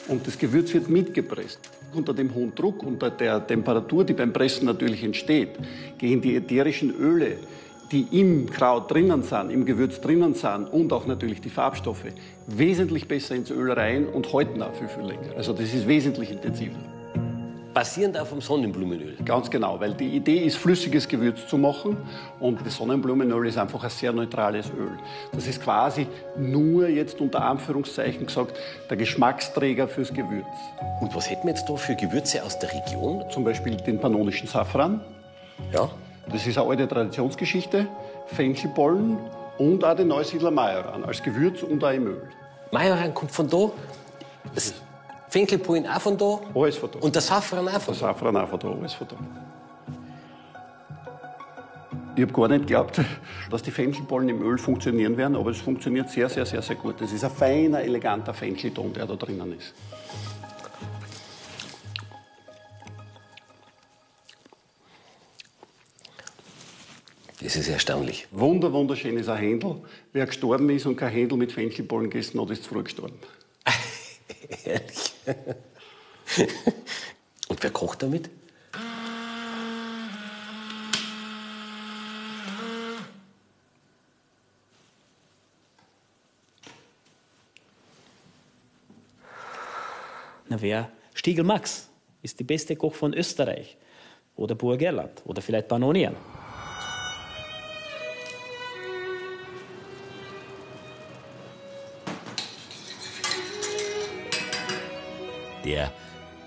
und 0.10 0.26
das 0.28 0.38
Gewürz 0.38 0.74
wird 0.74 0.90
mitgepresst. 0.90 1.60
Unter 1.94 2.14
dem 2.14 2.34
hohen 2.34 2.54
Druck, 2.54 2.84
unter 2.84 3.10
der 3.10 3.46
Temperatur, 3.46 4.04
die 4.04 4.14
beim 4.14 4.34
Pressen 4.34 4.66
natürlich 4.66 5.04
entsteht, 5.04 5.50
gehen 5.98 6.22
die 6.22 6.36
ätherischen 6.36 6.94
Öle, 6.94 7.38
die 7.92 8.06
im 8.12 8.50
Kraut 8.50 8.92
drinnen 8.92 9.24
sind, 9.24 9.50
im 9.50 9.66
Gewürz 9.66 10.00
drinnen 10.02 10.34
sind 10.34 10.68
und 10.68 10.94
auch 10.94 11.08
natürlich 11.08 11.42
die 11.42 11.50
Farbstoffe, 11.50 12.06
wesentlich 12.48 13.08
besser 13.08 13.36
ins 13.36 13.50
Öl 13.50 13.72
rein 13.72 14.08
und 14.08 14.32
halten 14.34 14.62
auch 14.62 14.74
viel, 14.74 14.88
viel 14.88 15.06
länger. 15.06 15.36
Also 15.36 15.54
das 15.54 15.74
ist 15.74 15.88
wesentlich 15.88 16.32
intensiver. 16.32 16.78
Basierend 17.80 18.18
auf 18.18 18.28
dem 18.28 18.42
Sonnenblumenöl. 18.42 19.16
Ganz 19.24 19.50
genau, 19.50 19.80
weil 19.80 19.94
die 19.94 20.10
Idee 20.10 20.40
ist, 20.40 20.58
flüssiges 20.58 21.08
Gewürz 21.08 21.48
zu 21.48 21.58
machen 21.58 21.96
und 22.42 22.60
das 22.66 22.76
Sonnenblumenöl 22.76 23.48
ist 23.48 23.58
einfach 23.58 23.82
ein 23.82 23.90
sehr 23.90 24.12
neutrales 24.12 24.70
Öl. 24.78 25.00
Das 25.32 25.48
ist 25.48 25.64
quasi 25.64 26.06
nur 26.38 26.90
jetzt 26.90 27.22
unter 27.22 27.42
Anführungszeichen 27.42 28.26
gesagt 28.26 28.60
der 28.90 28.98
Geschmacksträger 28.98 29.88
fürs 29.88 30.14
Gewürz. 30.14 30.46
Und 31.00 31.16
was 31.16 31.30
hätten 31.30 31.48
wir 31.48 31.54
jetzt 31.54 31.70
da 31.70 31.76
für 31.78 31.96
Gewürze 31.96 32.44
aus 32.44 32.60
der 32.60 32.70
Region? 32.74 33.24
Zum 33.32 33.46
Beispiel 33.46 33.78
den 33.78 33.98
pannonischen 33.98 34.50
Safran. 34.50 35.00
Ja. 35.72 35.90
Das 36.30 36.46
ist 36.46 36.58
eine 36.58 36.68
alte 36.68 36.86
Traditionsgeschichte. 36.86 37.88
Fenchelbollen 38.26 39.18
und 39.58 39.86
auch 39.86 39.96
den 39.96 40.10
Neusiedler 40.10 40.52
Majoran 40.52 41.06
als 41.06 41.24
Gewürz 41.24 41.64
und 41.64 41.82
auch 41.82 41.94
im 41.94 42.08
Öl. 42.08 42.30
Majoran 42.72 43.14
kommt 43.14 43.32
von 43.32 43.48
da. 43.48 43.72
Das 44.54 44.74
Fenkelpollen 45.30 45.88
auch 45.88 46.02
von 46.02 46.18
da. 46.18 46.40
Alles 46.56 46.78
von 46.78 46.90
da. 46.92 47.00
Und 47.00 47.14
der 47.14 47.22
Safran 47.22 47.68
auch 47.68 47.80
von 47.80 47.94
Der 47.94 47.96
Safran 47.96 48.36
auch 48.36 48.50
von 48.50 48.60
da, 48.60 48.72
alles 48.72 48.94
von 48.94 49.08
da. 49.08 49.16
Ich 52.16 52.24
habe 52.24 52.34
gar 52.34 52.48
nicht 52.50 52.62
geglaubt, 52.62 53.00
dass 53.50 53.62
die 53.62 53.72
Fenchelbollen 53.72 54.28
im 54.28 54.42
Öl 54.42 54.58
funktionieren 54.58 55.16
werden, 55.16 55.38
aber 55.38 55.52
es 55.52 55.62
funktioniert 55.62 56.10
sehr, 56.10 56.28
sehr, 56.28 56.46
sehr, 56.46 56.62
sehr 56.62 56.76
gut. 56.76 57.00
Das 57.00 57.14
ist 57.14 57.24
ein 57.24 57.32
feiner, 57.32 57.82
eleganter 57.82 58.34
Fenchelton, 58.34 58.92
der 58.92 59.06
da 59.06 59.16
drinnen 59.16 59.58
ist. 59.58 59.74
Das 67.42 67.56
ist 67.56 67.70
erstaunlich. 67.70 68.28
Wunder, 68.32 68.74
wunderschön 68.74 69.18
ist 69.18 69.30
ein 69.30 69.38
Händel. 69.38 69.78
Wer 70.12 70.26
gestorben 70.26 70.70
ist 70.72 70.86
und 70.86 70.98
kein 70.98 71.12
Händel 71.12 71.38
mit 71.38 71.54
Fenchelbollen 71.54 72.10
gegessen 72.10 72.42
hat, 72.42 72.50
ist 72.50 72.64
zu 72.64 72.74
früh 72.74 72.84
gestorben. 72.84 73.18
Ehrlich. 74.50 75.14
Und 77.48 77.64
wer 77.64 77.72
kocht 77.72 78.04
damit? 78.04 78.30
Na 90.50 90.60
wer? 90.60 90.92
Stiegel 91.14 91.44
Max 91.44 91.90
ist 92.24 92.40
die 92.40 92.44
beste 92.44 92.76
Koch 92.76 92.96
von 92.96 93.14
Österreich. 93.14 93.78
Oder 94.36 94.56
Burgerland. 94.56 95.22
Oder 95.26 95.42
vielleicht 95.42 95.68
Pannonien. 95.68 96.16
Der 105.70 105.94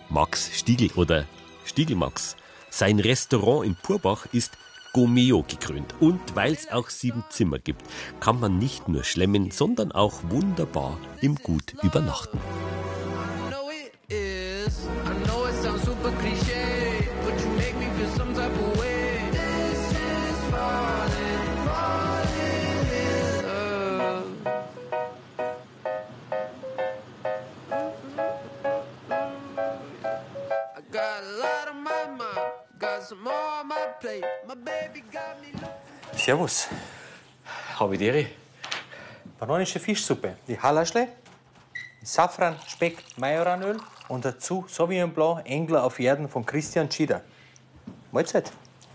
Max 0.08 0.50
Stiegel 0.52 0.90
oder 0.96 1.26
Stiegelmax. 1.64 2.34
Sein 2.70 2.98
Restaurant 2.98 3.64
in 3.64 3.76
Purbach 3.76 4.26
ist 4.32 4.58
Gomeo 4.92 5.44
gekrönt. 5.46 5.94
Und 6.00 6.34
weil 6.34 6.54
es 6.54 6.68
auch 6.72 6.90
sieben 6.90 7.22
Zimmer 7.30 7.60
gibt, 7.60 7.82
kann 8.18 8.40
man 8.40 8.58
nicht 8.58 8.88
nur 8.88 9.04
schlemmen, 9.04 9.52
sondern 9.52 9.92
auch 9.92 10.24
wunderbar 10.24 10.98
im 11.20 11.36
Gut 11.36 11.74
übernachten. 11.84 12.40
Servus. 36.16 36.68
Habe 37.78 37.98
Dere. 37.98 38.26
Panonische 39.38 39.80
Fischsuppe. 39.80 40.36
Die 40.46 40.58
Halaschle? 40.58 41.08
Safran, 42.02 42.56
Speck, 42.66 43.04
Majoranöl 43.16 43.78
und 44.08 44.24
dazu 44.24 44.64
Sauvignon 44.68 45.12
Blanc 45.12 45.46
Engler 45.46 45.84
auf 45.84 45.98
Erden 46.00 46.28
von 46.28 46.44
Christian 46.44 46.90
Schieder. 46.90 47.22
Mahlzeit. 48.10 48.50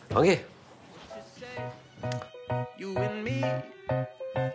Danke. 0.09 0.39
You 2.77 2.95
and 2.97 3.23
me. 3.23 3.41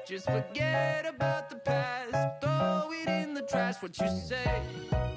Just 0.07 0.27
forget 0.27 1.07
about 1.07 1.49
the 1.51 1.57
past. 1.65 2.41
Throw 2.41 2.91
it 2.93 3.09
in 3.09 3.35
the 3.35 3.43
trash. 3.43 3.83
What 3.83 3.97
you 3.99 4.09
say? 4.09 5.12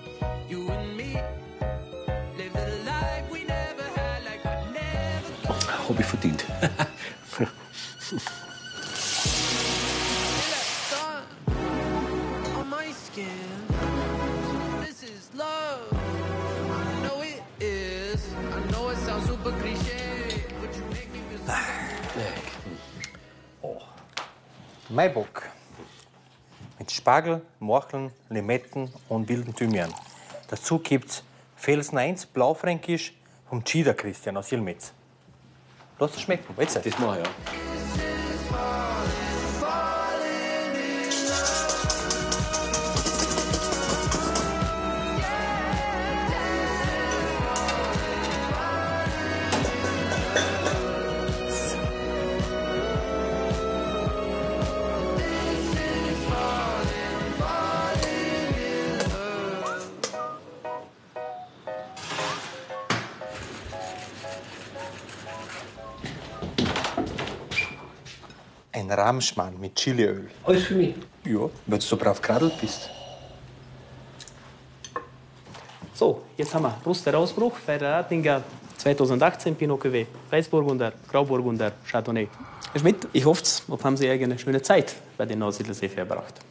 me 21.12 21.20
feel 21.30 21.40
so. 21.46 21.56
Maibock. 24.90 25.50
Mit 26.80 26.92
Spargel, 26.92 27.42
Morcheln, 27.60 28.12
Limetten 28.30 28.90
und 29.10 29.28
wilden 29.28 29.56
Thymian. 29.56 29.94
Dazu 30.48 30.80
gibt's 30.80 31.24
Felsen 31.56 31.98
1 31.98 32.28
Blaufränkisch 32.28 33.14
vom 33.50 33.64
Cheetah 33.64 33.94
Christian 33.94 34.38
aus 34.38 34.52
Ilmitz. 34.52 34.94
Lass 36.00 36.16
es 36.16 36.22
schmecken, 36.22 36.54
Mahlzeit. 36.56 36.86
Das 36.86 37.00
mach 37.00 37.18
ich, 37.18 37.24
ja. 37.24 37.75
Ein 68.86 68.92
Rahmschmarrn 68.92 69.60
mit 69.60 69.76
Chiliöl. 69.76 70.30
Alles 70.44 70.66
für 70.66 70.76
mich. 70.76 70.94
Ja, 71.24 71.50
weil 71.66 71.80
du 71.80 71.86
so 71.86 71.98
brav 71.98 72.22
geradelt 72.22 72.54
bist. 72.62 72.92
So, 75.92 76.22
jetzt 76.38 76.54
haben 76.54 76.64
wir 76.64 76.78
Rusterausbruch 76.86 77.56
für 77.56 77.80
der 77.80 77.94
Ratinger 77.94 78.44
2018 78.78 79.56
Pinot 79.56 79.82
Cuvée. 79.82 80.06
Weißburgunder, 80.30 80.94
Grauburgunder, 81.10 81.72
Chardonnay. 81.90 82.28
Herr 82.74 82.80
Schmidt, 82.80 83.08
ich 83.12 83.26
hoffe, 83.26 83.44
ob 83.70 83.84
haben 83.84 83.98
Sie 83.98 84.08
eine 84.08 84.38
schöne 84.38 84.62
Zeit 84.62 84.94
bei 85.18 85.26
den 85.26 85.40
Neusiedlersee 85.40 85.90
verbracht. 85.90 86.42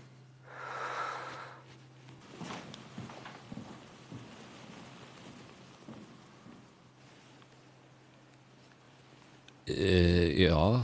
Äh, 9.69 10.43
ja. 10.43 10.83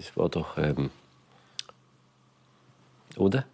Das 0.00 0.16
war 0.16 0.30
doch. 0.30 0.56
Ähm, 0.56 0.88
oder? 3.18 3.44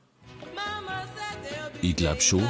Ich 1.82 1.96
glaub 1.96 2.22
schon. 2.22 2.48